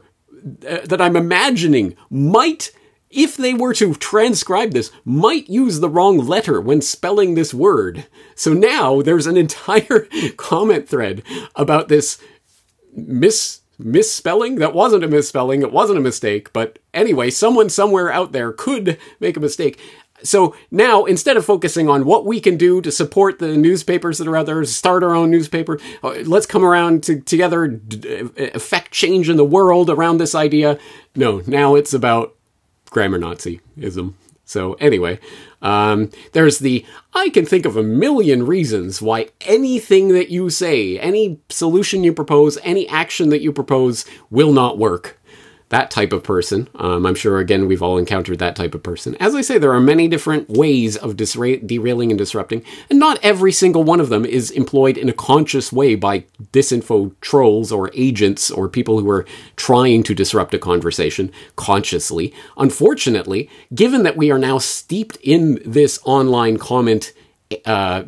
uh, 0.68 0.86
that 0.86 1.02
I'm 1.02 1.16
imagining 1.16 1.96
might, 2.10 2.72
if 3.10 3.36
they 3.36 3.54
were 3.54 3.74
to 3.76 3.96
transcribe 3.96 4.72
this, 4.72 4.92
might 5.04 5.50
use 5.50 5.80
the 5.80 5.90
wrong 5.90 6.18
letter 6.18 6.62
when 6.62 6.82
spelling 6.82 7.36
this 7.36 7.54
word. 7.54 8.06
So 8.36 8.54
now 8.54 9.02
there's 9.02 9.28
an 9.28 9.38
entire 9.38 10.08
comment 10.38 10.88
thread 10.88 11.22
about 11.56 11.90
this 11.90 12.18
mis 12.94 13.62
misspelling? 13.78 14.56
That 14.56 14.74
wasn't 14.74 15.04
a 15.04 15.08
misspelling. 15.08 15.62
It 15.62 15.72
wasn't 15.72 16.00
a 16.00 16.02
mistake. 16.02 16.52
But 16.54 16.80
anyway 16.94 17.30
someone 17.30 17.70
somewhere 17.70 18.12
out 18.12 18.32
there 18.32 18.52
could 18.52 18.98
make 19.20 19.38
a 19.38 19.42
mistake. 19.42 19.80
So 20.24 20.56
now 20.72 21.06
instead 21.06 21.38
of 21.38 21.46
focusing 21.46 21.90
on 21.90 22.06
what 22.06 22.26
we 22.26 22.40
can 22.40 22.58
do 22.58 22.82
to 22.82 22.92
support 22.92 23.40
the 23.40 23.58
newspapers 23.58 24.18
that 24.18 24.28
are 24.28 24.38
out 24.38 24.46
there 24.46 24.64
start 24.66 25.04
our 25.04 25.14
own 25.14 25.30
newspaper 25.30 25.80
uh, 26.04 26.16
let's 26.26 26.46
come 26.46 26.64
around 26.64 27.04
to, 27.04 27.20
together 27.22 27.80
affect 28.38 28.92
change 28.92 29.30
in 29.30 29.38
the 29.38 29.46
world 29.46 29.90
around 29.90 30.18
this 30.18 30.34
idea. 30.34 30.80
No 31.16 31.42
now 31.46 31.76
it's 31.76 31.94
about 31.94 32.36
grammar 32.90 33.20
Nazism. 33.20 34.14
So 34.46 34.74
anyway, 34.76 35.20
um, 35.66 36.12
there's 36.34 36.60
the 36.60 36.86
I 37.14 37.30
can 37.30 37.46
think 37.46 37.66
of 37.66 37.76
a 37.76 37.84
million 37.84 38.46
reasons 38.46 39.02
why 39.02 39.30
anything 39.42 40.10
that 40.10 40.30
you 40.30 40.52
say, 40.52 41.00
any 41.00 41.40
solution 41.50 42.04
you 42.04 42.14
propose, 42.14 42.60
any 42.64 42.88
action 42.88 43.30
that 43.30 43.42
you 43.42 43.52
propose 43.52 44.06
will 44.30 44.54
not 44.54 44.78
work 44.78 45.20
that 45.70 45.90
type 45.90 46.14
of 46.14 46.24
person. 46.24 46.70
Um, 46.76 47.06
I'm 47.06 47.16
sure, 47.16 47.40
again, 47.40 47.68
we've 47.68 47.82
all 47.82 47.98
encountered 47.98 48.40
that 48.40 48.56
type 48.56 48.76
of 48.76 48.84
person. 48.84 49.16
As 49.20 49.34
I 49.34 49.42
say, 49.42 49.58
there 49.58 49.74
are 49.74 49.80
many 49.80 50.08
different 50.08 50.50
ways 50.50 50.96
of 50.96 51.16
disra- 51.16 51.66
derailing 51.66 52.12
and 52.12 52.18
disrupting, 52.18 52.64
and 52.90 53.00
not 53.00 53.20
every 53.24 53.52
single 53.52 53.84
one 53.84 54.00
of 54.00 54.10
them 54.10 54.26
is 54.26 54.52
employed 54.52 54.98
in 54.98 55.10
a 55.10 55.14
conscious 55.14 55.74
way 55.74 55.96
by 55.96 56.26
disinfo 56.52 57.14
trolls 57.20 57.72
or 57.72 57.90
agents 57.96 58.52
or 58.52 58.70
people 58.70 59.00
who 59.00 59.10
are 59.10 59.26
trying 59.56 60.04
to 60.04 60.14
disrupt 60.14 60.54
a 60.54 60.60
conversation 60.60 61.32
consciously. 61.56 62.34
Unfortunately, 62.58 63.50
given 63.74 64.04
that 64.04 64.18
we 64.18 64.32
are 64.32 64.40
now 64.40 64.60
steeped 64.60 65.18
in 65.24 65.60
this 65.66 66.00
online 66.06 66.58
comment 66.58 67.12
uh, 67.66 68.04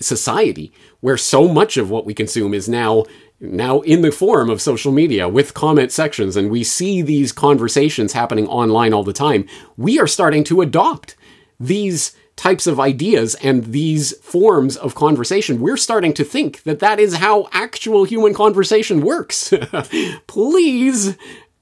society, 0.00 0.72
where 1.00 1.16
so 1.16 1.46
much 1.46 1.76
of 1.76 1.90
what 1.90 2.06
we 2.06 2.14
consume 2.14 2.54
is 2.54 2.68
now 2.68 3.04
now 3.40 3.80
in 3.80 4.02
the 4.02 4.10
form 4.10 4.50
of 4.50 4.60
social 4.60 4.92
media 4.92 5.28
with 5.28 5.54
comment 5.54 5.92
sections, 5.92 6.36
and 6.36 6.50
we 6.50 6.64
see 6.64 7.02
these 7.02 7.32
conversations 7.32 8.12
happening 8.12 8.48
online 8.48 8.92
all 8.92 9.04
the 9.04 9.12
time, 9.12 9.46
we 9.76 9.98
are 9.98 10.06
starting 10.06 10.44
to 10.44 10.60
adopt 10.60 11.16
these 11.60 12.16
types 12.38 12.66
of 12.66 12.78
ideas 12.78 13.34
and 13.36 13.66
these 13.66 14.16
forms 14.18 14.76
of 14.76 14.94
conversation. 14.94 15.60
We're 15.60 15.76
starting 15.76 16.14
to 16.14 16.24
think 16.24 16.62
that 16.62 16.78
that 16.78 17.00
is 17.00 17.16
how 17.16 17.48
actual 17.52 18.04
human 18.04 18.32
conversation 18.32 19.00
works. 19.00 19.52
Please 20.28 21.16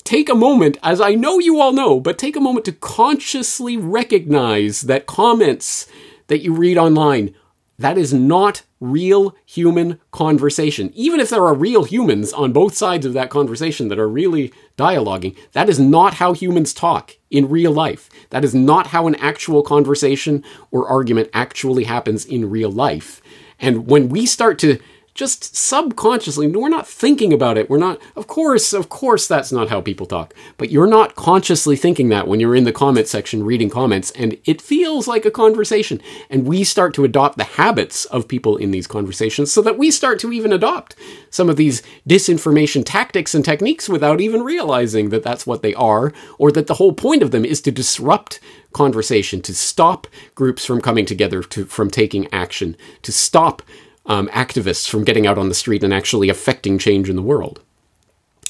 take 0.04 0.28
a 0.28 0.34
moment, 0.34 0.76
as 0.82 1.00
I 1.00 1.14
know 1.14 1.38
you 1.38 1.60
all 1.60 1.72
know, 1.72 1.98
but 1.98 2.18
take 2.18 2.36
a 2.36 2.40
moment 2.40 2.66
to 2.66 2.72
consciously 2.72 3.76
recognize 3.76 4.82
that 4.82 5.06
comments 5.06 5.88
that 6.28 6.42
you 6.42 6.52
read 6.52 6.76
online 6.76 7.34
that 7.78 7.98
is 7.98 8.12
not 8.12 8.62
real 8.80 9.34
human 9.44 10.00
conversation. 10.10 10.90
Even 10.94 11.20
if 11.20 11.30
there 11.30 11.44
are 11.44 11.54
real 11.54 11.84
humans 11.84 12.32
on 12.32 12.52
both 12.52 12.74
sides 12.74 13.06
of 13.06 13.12
that 13.12 13.30
conversation 13.30 13.88
that 13.88 13.98
are 13.98 14.08
really 14.08 14.52
dialoguing, 14.76 15.36
that 15.52 15.68
is 15.68 15.78
not 15.78 16.14
how 16.14 16.32
humans 16.32 16.72
talk 16.72 17.16
in 17.30 17.48
real 17.48 17.72
life. 17.72 18.08
That 18.30 18.44
is 18.44 18.54
not 18.54 18.88
how 18.88 19.06
an 19.06 19.14
actual 19.16 19.62
conversation 19.62 20.44
or 20.70 20.88
argument 20.88 21.30
actually 21.32 21.84
happens 21.84 22.24
in 22.24 22.50
real 22.50 22.70
life. 22.70 23.20
And 23.58 23.86
when 23.86 24.08
we 24.08 24.26
start 24.26 24.58
to 24.60 24.78
just 25.16 25.56
subconsciously. 25.56 26.46
We're 26.46 26.68
not 26.68 26.86
thinking 26.86 27.32
about 27.32 27.58
it. 27.58 27.68
We're 27.68 27.78
not, 27.78 28.00
of 28.14 28.26
course, 28.26 28.72
of 28.72 28.88
course, 28.88 29.26
that's 29.26 29.50
not 29.50 29.68
how 29.68 29.80
people 29.80 30.06
talk. 30.06 30.34
But 30.58 30.70
you're 30.70 30.86
not 30.86 31.16
consciously 31.16 31.74
thinking 31.74 32.10
that 32.10 32.28
when 32.28 32.38
you're 32.38 32.54
in 32.54 32.64
the 32.64 32.72
comment 32.72 33.08
section 33.08 33.42
reading 33.42 33.70
comments, 33.70 34.10
and 34.12 34.38
it 34.44 34.62
feels 34.62 35.08
like 35.08 35.24
a 35.24 35.30
conversation. 35.30 36.00
And 36.30 36.46
we 36.46 36.62
start 36.62 36.94
to 36.94 37.04
adopt 37.04 37.38
the 37.38 37.44
habits 37.44 38.04
of 38.06 38.28
people 38.28 38.56
in 38.56 38.70
these 38.70 38.86
conversations 38.86 39.50
so 39.50 39.62
that 39.62 39.78
we 39.78 39.90
start 39.90 40.18
to 40.20 40.32
even 40.32 40.52
adopt 40.52 40.94
some 41.30 41.48
of 41.48 41.56
these 41.56 41.82
disinformation 42.08 42.82
tactics 42.84 43.34
and 43.34 43.44
techniques 43.44 43.88
without 43.88 44.20
even 44.20 44.42
realizing 44.42 45.08
that 45.08 45.22
that's 45.22 45.46
what 45.46 45.62
they 45.62 45.74
are, 45.74 46.12
or 46.38 46.52
that 46.52 46.66
the 46.66 46.74
whole 46.74 46.92
point 46.92 47.22
of 47.22 47.30
them 47.30 47.44
is 47.44 47.60
to 47.62 47.72
disrupt 47.72 48.38
conversation, 48.72 49.40
to 49.40 49.54
stop 49.54 50.06
groups 50.34 50.66
from 50.66 50.82
coming 50.82 51.06
together, 51.06 51.42
to, 51.42 51.64
from 51.64 51.90
taking 51.90 52.28
action, 52.32 52.76
to 53.00 53.10
stop 53.10 53.62
um, 54.06 54.28
activists 54.28 54.88
from 54.88 55.04
getting 55.04 55.26
out 55.26 55.38
on 55.38 55.48
the 55.48 55.54
street 55.54 55.82
and 55.84 55.92
actually 55.92 56.28
affecting 56.28 56.78
change 56.78 57.08
in 57.08 57.16
the 57.16 57.22
world. 57.22 57.60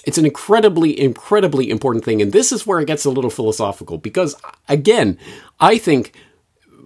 It's 0.04 0.18
an 0.18 0.24
incredibly, 0.24 0.98
incredibly 0.98 1.68
important 1.68 2.04
thing. 2.04 2.22
And 2.22 2.32
this 2.32 2.52
is 2.52 2.66
where 2.66 2.78
it 2.78 2.86
gets 2.86 3.04
a 3.04 3.10
little 3.10 3.30
philosophical 3.30 3.98
because, 3.98 4.36
again, 4.68 5.18
I 5.58 5.78
think 5.78 6.12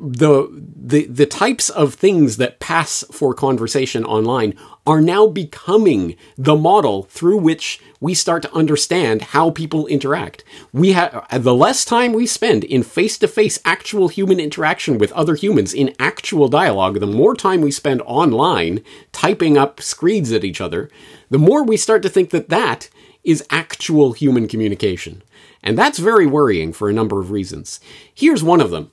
the 0.01 0.49
the 0.75 1.05
the 1.07 1.27
types 1.27 1.69
of 1.69 1.93
things 1.93 2.39
that 2.39 2.59
pass 2.59 3.05
for 3.13 3.35
conversation 3.35 4.03
online 4.05 4.55
are 4.87 5.01
now 5.01 5.27
becoming 5.27 6.17
the 6.39 6.57
model 6.57 7.03
through 7.03 7.37
which 7.37 7.81
we 8.01 8.15
start 8.15 8.43
to 8.43 8.55
understand 8.55 9.21
how 9.21 9.51
people 9.51 9.87
interact. 9.87 10.43
We 10.73 10.93
have 10.93 11.27
the 11.43 11.55
less 11.55 11.85
time 11.85 12.15
we 12.15 12.27
spend 12.27 12.65
in 12.65 12.83
face-to-face 12.83 13.61
actual 13.65 14.09
human 14.09 14.41
interaction 14.41 14.97
with 14.97 15.13
other 15.13 15.35
humans 15.35 15.75
in 15.75 15.95
actual 15.99 16.49
dialogue, 16.49 16.99
the 16.99 17.07
more 17.07 17.37
time 17.37 17.61
we 17.61 17.71
spend 17.71 18.01
online 18.07 18.83
typing 19.13 19.59
up 19.59 19.83
screeds 19.83 20.33
at 20.33 20.45
each 20.45 20.63
other, 20.63 20.91
the 21.29 21.39
more 21.39 21.63
we 21.63 21.77
start 21.77 22.03
to 22.03 22.09
think 22.09 22.31
that 22.31 22.49
that 22.49 22.89
is 23.23 23.47
actual 23.51 24.13
human 24.13 24.49
communication. 24.49 25.23
And 25.63 25.77
that's 25.77 25.99
very 25.99 26.27
worrying 26.27 26.73
for 26.73 26.89
a 26.89 26.95
number 26.95 27.21
of 27.21 27.31
reasons. 27.31 27.81
Here's 28.15 28.43
one 28.43 28.63
of 28.63 28.71
them 28.71 28.93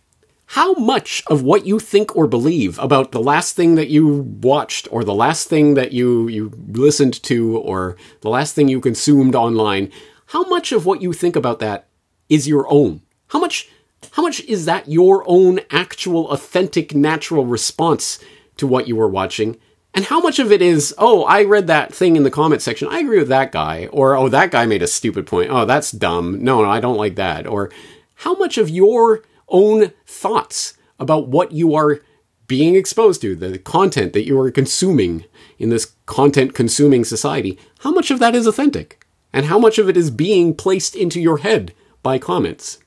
how 0.52 0.74
much 0.76 1.24
of 1.28 1.44
what 1.44 1.66
you 1.66 1.78
think 1.78 2.16
or 2.16 2.26
believe 2.26 2.80
about 2.80 3.12
the 3.12 3.20
last 3.20 3.56
thing 3.56 3.76
that 3.76 3.90
you 3.90 4.08
watched 4.42 4.88
or 4.92 5.04
the 5.04 5.14
last 5.14 5.50
thing 5.50 5.74
that 5.74 5.92
you, 5.92 6.30
you 6.30 6.52
listened 6.70 7.22
to 7.24 7.58
or 7.58 7.98
the 8.22 8.30
last 8.30 8.56
thing 8.56 8.70
you 8.70 8.80
consumed 8.80 9.36
online, 9.36 9.92
how 10.28 10.44
much 10.44 10.72
of 10.72 10.86
what 10.86 11.02
you 11.02 11.12
think 11.12 11.36
about 11.36 11.60
that 11.60 11.88
is 12.30 12.48
your 12.48 12.66
own? 12.72 13.02
How 13.28 13.40
much, 13.40 13.70
how 14.12 14.24
much 14.24 14.40
is 14.42 14.64
that 14.66 14.88
your 14.88 15.26
own 15.28 15.60
actual, 15.70 16.30
authentic, 16.30 16.96
natural 16.96 17.46
response 17.46 18.18
to 18.56 18.66
what 18.66 18.88
you 18.88 18.96
were 18.96 19.10
watching? 19.10 19.58
And 19.94 20.06
how 20.06 20.22
much 20.22 20.40
of 20.40 20.52
it 20.52 20.62
is, 20.62 20.96
oh, 20.98 21.26
I 21.26 21.44
read 21.44 21.68
that 21.68 21.94
thing 21.94 22.16
in 22.16 22.24
the 22.24 22.32
comment 22.32 22.62
section. 22.62 22.88
I 22.88 23.00
agree 23.00 23.20
with 23.20 23.30
that 23.30 23.52
guy. 23.52 23.88
Or, 23.88 24.16
oh, 24.16 24.30
that 24.30 24.52
guy 24.52 24.66
made 24.66 24.82
a 24.82 24.88
stupid 24.88 25.28
point. 25.28 25.50
Oh, 25.52 25.66
that's 25.66 25.92
dumb. 25.92 26.42
No, 26.42 26.62
no, 26.62 26.70
I 26.70 26.80
don't 26.80 26.98
like 26.98 27.16
that. 27.16 27.48
Or 27.48 27.70
how 28.16 28.36
much 28.36 28.58
of 28.58 28.70
your 28.70 29.24
own 29.50 29.92
thoughts 30.06 30.78
about 31.00 31.28
what 31.28 31.52
you 31.52 31.76
are 31.76 32.02
being 32.48 32.76
exposed 32.76 33.22
to, 33.22 33.36
the 33.36 33.58
content 33.60 34.14
that 34.14 34.26
you 34.26 34.40
are 34.40 34.50
consuming 34.52 35.26
in 35.60 35.70
this 35.70 35.94
content 36.06 36.54
consuming 36.54 37.04
society, 37.04 37.60
how 37.80 37.92
much 37.92 38.10
of 38.10 38.20
that 38.20 38.36
is 38.36 38.48
authentic? 38.48 39.06
And 39.34 39.46
how 39.46 39.60
much 39.60 39.78
of 39.78 39.90
it 39.90 39.98
is 39.98 40.10
being 40.10 40.56
placed 40.56 40.96
into 40.96 41.20
your 41.20 41.40
head 41.40 41.74
by 42.02 42.18
comments? 42.18 42.80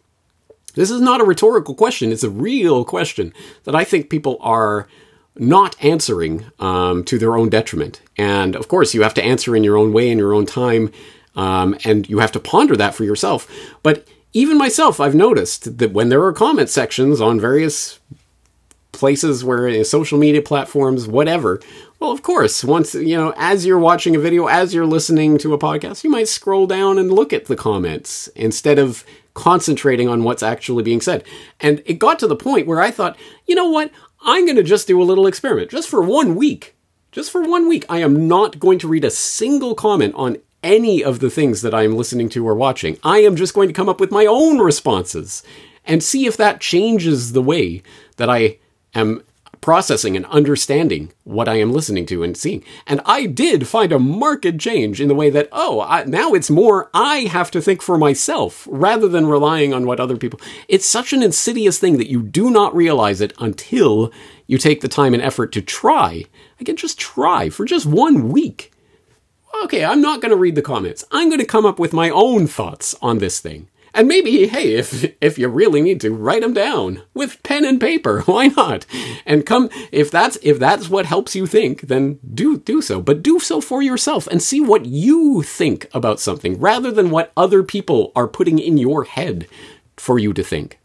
This 0.75 0.90
is 0.90 1.01
not 1.01 1.20
a 1.20 1.25
rhetorical 1.25 1.75
question, 1.75 2.12
it's 2.12 2.25
a 2.25 2.31
real 2.31 2.85
question 2.85 3.35
that 3.64 3.75
I 3.75 3.85
think 3.85 4.09
people 4.09 4.38
are 4.40 4.88
not 5.37 5.77
answering 5.85 6.46
um, 6.59 7.05
to 7.05 7.18
their 7.18 7.37
own 7.37 7.49
detriment. 7.49 8.01
And 8.16 8.57
of 8.57 8.68
course, 8.68 8.94
you 8.94 9.03
have 9.03 9.14
to 9.14 9.25
answer 9.25 9.55
in 9.55 9.64
your 9.64 9.77
own 9.77 9.92
way, 9.92 10.11
in 10.11 10.18
your 10.18 10.33
own 10.33 10.46
time, 10.46 10.92
um, 11.37 11.77
and 11.85 12.09
you 12.09 12.18
have 12.18 12.33
to 12.33 12.40
ponder 12.40 12.77
that 12.77 12.94
for 12.94 13.05
yourself. 13.05 13.49
But 13.83 14.07
even 14.32 14.58
myself, 14.58 15.00
I've 15.00 15.14
noticed 15.14 15.78
that 15.78 15.92
when 15.92 16.08
there 16.08 16.24
are 16.24 16.32
comment 16.32 16.68
sections 16.68 17.20
on 17.20 17.40
various 17.40 17.98
places 18.92 19.44
where 19.44 19.68
you 19.68 19.78
know, 19.78 19.82
social 19.82 20.18
media 20.18 20.42
platforms, 20.42 21.06
whatever, 21.08 21.60
well, 21.98 22.12
of 22.12 22.22
course, 22.22 22.64
once, 22.64 22.94
you 22.94 23.16
know, 23.16 23.34
as 23.36 23.66
you're 23.66 23.78
watching 23.78 24.16
a 24.16 24.18
video, 24.18 24.46
as 24.46 24.72
you're 24.72 24.86
listening 24.86 25.36
to 25.38 25.52
a 25.52 25.58
podcast, 25.58 26.02
you 26.02 26.10
might 26.10 26.28
scroll 26.28 26.66
down 26.66 26.98
and 26.98 27.12
look 27.12 27.32
at 27.32 27.44
the 27.44 27.56
comments 27.56 28.28
instead 28.28 28.78
of 28.78 29.04
concentrating 29.34 30.08
on 30.08 30.24
what's 30.24 30.42
actually 30.42 30.82
being 30.82 31.00
said. 31.00 31.24
And 31.60 31.82
it 31.84 31.98
got 31.98 32.18
to 32.20 32.26
the 32.26 32.36
point 32.36 32.66
where 32.66 32.80
I 32.80 32.90
thought, 32.90 33.18
you 33.46 33.54
know 33.54 33.68
what? 33.68 33.90
I'm 34.22 34.46
going 34.46 34.56
to 34.56 34.62
just 34.62 34.86
do 34.86 35.00
a 35.00 35.04
little 35.04 35.26
experiment 35.26 35.70
just 35.70 35.88
for 35.88 36.02
one 36.02 36.36
week. 36.36 36.74
Just 37.12 37.30
for 37.30 37.42
one 37.42 37.68
week, 37.68 37.84
I 37.88 37.98
am 37.98 38.28
not 38.28 38.60
going 38.60 38.78
to 38.78 38.88
read 38.88 39.04
a 39.04 39.10
single 39.10 39.74
comment 39.74 40.14
on 40.14 40.38
any 40.62 41.03
of 41.03 41.20
the 41.20 41.31
things 41.31 41.62
that 41.62 41.75
I 41.75 41.83
am 41.83 41.96
listening 41.96 42.29
to 42.31 42.46
or 42.46 42.55
watching. 42.55 42.99
I 43.03 43.18
am 43.18 43.37
just 43.37 43.55
going 43.55 43.68
to 43.68 43.75
come 43.75 43.88
up 43.88 44.01
with 44.01 44.11
my 44.11 44.27
own 44.27 44.59
responses 44.59 45.42
and 45.85 46.03
see 46.03 46.27
if 46.27 46.37
that 46.37 46.61
changes 46.61 47.33
the 47.33 47.42
way 47.42 47.83
that 48.16 48.29
I 48.29 48.59
am 48.94 49.23
processing 49.61 50.16
and 50.16 50.25
understanding 50.27 51.12
what 51.25 51.49
I 51.49 51.57
am 51.57 51.73
listening 51.73 52.07
to 52.07 52.23
and 52.23 52.37
seeing. 52.37 52.64
And 52.87 53.01
I 53.05 53.27
did 53.27 53.68
find 53.68 53.92
a 53.92 53.99
marked 53.99 54.59
change 54.59 55.01
in 55.01 55.09
the 55.09 55.14
way 55.14 55.31
that, 55.31 55.49
oh, 55.53 55.81
I, 55.83 56.05
now 56.05 56.33
it's 56.33 56.51
more 56.51 56.90
I 56.94 57.20
have 57.31 57.51
to 57.53 57.61
think 57.61 57.83
for 57.83 57.99
myself 57.99 58.66
rather 58.70 59.09
than 59.09 59.27
relying 59.27 59.75
on 59.75 59.87
what 59.87 60.01
other 60.01 60.16
people. 60.16 60.40
It's 60.68 60.87
such 60.87 61.12
an 61.12 61.23
insidious 61.23 61.79
thing 61.79 61.99
that 61.99 62.11
you 62.11 62.23
do 62.23 62.51
not 62.51 62.75
realize 62.75 63.20
it 63.20 63.35
until 63.38 64.11
you 64.46 64.59
take 64.59 64.81
the 64.81 64.88
time 64.88 65.14
and 65.14 65.23
effort 65.23 65.53
to 65.53 65.62
try. 65.62 66.25
Again, 66.59 66.77
just 66.77 66.99
try 66.99 67.51
for 67.51 67.64
just 67.64 67.87
one 67.87 68.31
week 68.31 68.69
okay, 69.64 69.84
I'm 69.84 70.00
not 70.00 70.20
going 70.20 70.30
to 70.30 70.36
read 70.36 70.54
the 70.54 70.62
comments. 70.62 71.04
I'm 71.10 71.28
going 71.28 71.40
to 71.40 71.46
come 71.46 71.66
up 71.66 71.78
with 71.78 71.92
my 71.92 72.10
own 72.10 72.46
thoughts 72.46 72.94
on 73.02 73.18
this 73.18 73.40
thing. 73.40 73.68
And 73.92 74.06
maybe, 74.06 74.46
hey, 74.46 74.74
if 74.74 75.12
if 75.20 75.36
you 75.36 75.48
really 75.48 75.82
need 75.82 76.00
to, 76.02 76.12
write 76.12 76.42
them 76.42 76.54
down 76.54 77.02
with 77.12 77.42
pen 77.42 77.64
and 77.64 77.80
paper. 77.80 78.20
Why 78.26 78.46
not? 78.46 78.86
And 79.26 79.44
come 79.44 79.68
if 79.90 80.10
that's 80.10 80.38
if 80.42 80.58
that's 80.58 80.88
what 80.88 81.06
helps 81.06 81.34
you 81.34 81.46
think, 81.46 81.82
then 81.82 82.20
do 82.32 82.58
do 82.58 82.82
so. 82.82 83.00
But 83.00 83.22
do 83.22 83.40
so 83.40 83.60
for 83.60 83.82
yourself 83.82 84.26
and 84.28 84.40
see 84.40 84.60
what 84.60 84.86
you 84.86 85.42
think 85.42 85.88
about 85.92 86.20
something 86.20 86.60
rather 86.60 86.92
than 86.92 87.10
what 87.10 87.32
other 87.36 87.62
people 87.62 88.12
are 88.14 88.28
putting 88.28 88.58
in 88.58 88.78
your 88.78 89.04
head 89.04 89.48
for 89.96 90.18
you 90.18 90.32
to 90.34 90.42
think. 90.44 90.78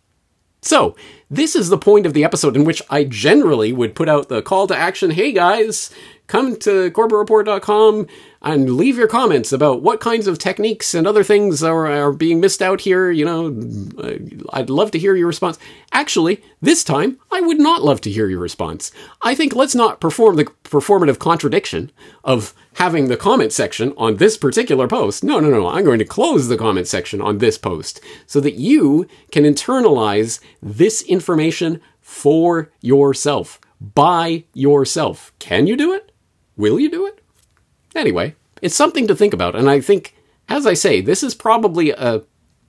So, 0.61 0.95
this 1.29 1.55
is 1.55 1.69
the 1.69 1.77
point 1.77 2.07
of 2.07 2.13
the 2.13 2.23
episode 2.23 2.55
in 2.55 2.63
which 2.63 2.81
I 2.89 3.03
generally 3.03 3.71
would 3.71 3.93
put 3.93 4.09
out 4.09 4.29
the 4.29 4.41
call 4.41 4.65
to 4.65 4.75
action. 4.75 5.11
Hey 5.11 5.31
guys, 5.31 5.91
come 6.27 6.55
to 6.57 6.91
corbettreport.com 6.91 8.07
and 8.41 8.75
leave 8.75 8.97
your 8.97 9.07
comments 9.07 9.51
about 9.51 9.81
what 9.81 9.99
kinds 9.99 10.27
of 10.27 10.37
techniques 10.37 10.93
and 10.93 11.07
other 11.07 11.23
things 11.23 11.63
are, 11.63 11.87
are 11.87 12.13
being 12.13 12.39
missed 12.39 12.61
out 12.61 12.81
here. 12.81 13.09
You 13.09 13.25
know, 13.25 13.47
uh, 13.97 14.17
I'd 14.53 14.69
love 14.69 14.91
to 14.91 14.99
hear 14.99 15.15
your 15.15 15.27
response. 15.27 15.57
Actually, 15.91 16.43
this 16.61 16.83
time, 16.83 17.19
I 17.31 17.41
would 17.41 17.59
not 17.59 17.83
love 17.83 18.01
to 18.01 18.11
hear 18.11 18.27
your 18.27 18.39
response. 18.39 18.91
I 19.23 19.33
think 19.33 19.55
let's 19.55 19.75
not 19.75 19.99
perform 19.99 20.35
the 20.35 20.45
performative 20.63 21.19
contradiction 21.19 21.91
of 22.23 22.53
having 22.75 23.07
the 23.07 23.17
comment 23.17 23.51
section 23.51 23.93
on 23.97 24.17
this 24.17 24.37
particular 24.37 24.87
post. 24.87 25.23
No, 25.23 25.39
no, 25.39 25.49
no. 25.49 25.67
I'm 25.67 25.85
going 25.85 25.99
to 25.99 26.05
close 26.05 26.47
the 26.47 26.57
comment 26.57 26.87
section 26.87 27.21
on 27.21 27.39
this 27.39 27.57
post 27.57 27.99
so 28.27 28.39
that 28.41 28.55
you 28.55 29.07
can 29.31 29.43
internalize 29.43 30.39
this 30.61 31.01
information 31.03 31.81
for 32.01 32.71
yourself, 32.81 33.59
by 33.79 34.43
yourself. 34.53 35.33
Can 35.39 35.65
you 35.65 35.75
do 35.75 35.93
it? 35.93 36.11
Will 36.57 36.79
you 36.79 36.89
do 36.89 37.05
it? 37.05 37.21
Anyway, 37.95 38.35
it's 38.61 38.75
something 38.75 39.07
to 39.07 39.15
think 39.15 39.33
about. 39.33 39.55
And 39.55 39.69
I 39.69 39.79
think, 39.81 40.15
as 40.49 40.65
I 40.65 40.73
say, 40.73 41.01
this 41.01 41.23
is 41.23 41.33
probably 41.33 41.91
a 41.91 42.23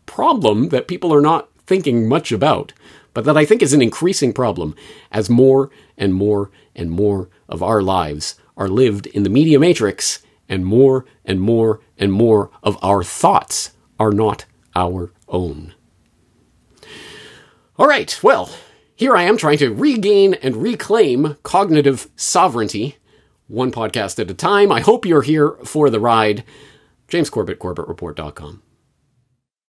problem 0.07 0.69
that 0.69 0.89
people 0.89 1.13
are 1.13 1.21
not 1.21 1.49
thinking 1.67 2.09
much 2.09 2.33
about, 2.33 2.73
but 3.13 3.25
that 3.25 3.37
I 3.37 3.45
think 3.45 3.63
is 3.63 3.73
an 3.73 3.83
increasing 3.83 4.33
problem 4.33 4.75
as 5.11 5.31
more 5.31 5.71
and 5.97 6.15
more 6.15 6.51
and 6.75 6.91
more 6.91 7.29
of 7.49 7.63
our 7.63 7.83
lives 7.83 8.37
are 8.57 8.69
lived 8.69 9.07
in 9.07 9.23
the 9.23 9.31
media 9.31 9.59
matrix 9.59 10.23
and 10.49 10.65
more 10.65 11.05
and 11.25 11.41
more 11.41 11.81
and 11.99 12.13
more 12.13 12.51
of 12.63 12.79
our 12.83 13.03
thoughts 13.03 13.73
are 13.99 14.13
not 14.13 14.45
our 14.75 15.13
own. 15.29 15.75
All 17.79 17.87
right, 17.87 18.19
well, 18.23 18.51
here 18.95 19.17
I 19.17 19.25
am 19.25 19.37
trying 19.37 19.59
to 19.59 19.75
regain 19.75 20.35
and 20.35 20.57
reclaim 20.57 21.37
cognitive 21.43 22.09
sovereignty 22.17 22.97
one 23.49 23.73
podcast 23.73 24.19
at 24.19 24.31
a 24.31 24.35
time. 24.35 24.73
I 24.73 24.81
hope 24.81 25.07
you're 25.07 25.23
here 25.23 25.53
for 25.65 25.91
the 25.91 26.01
ride. 26.01 26.45
James 27.09 27.31
Corbett, 27.31 27.61
CorbettReport.com. 27.61 28.63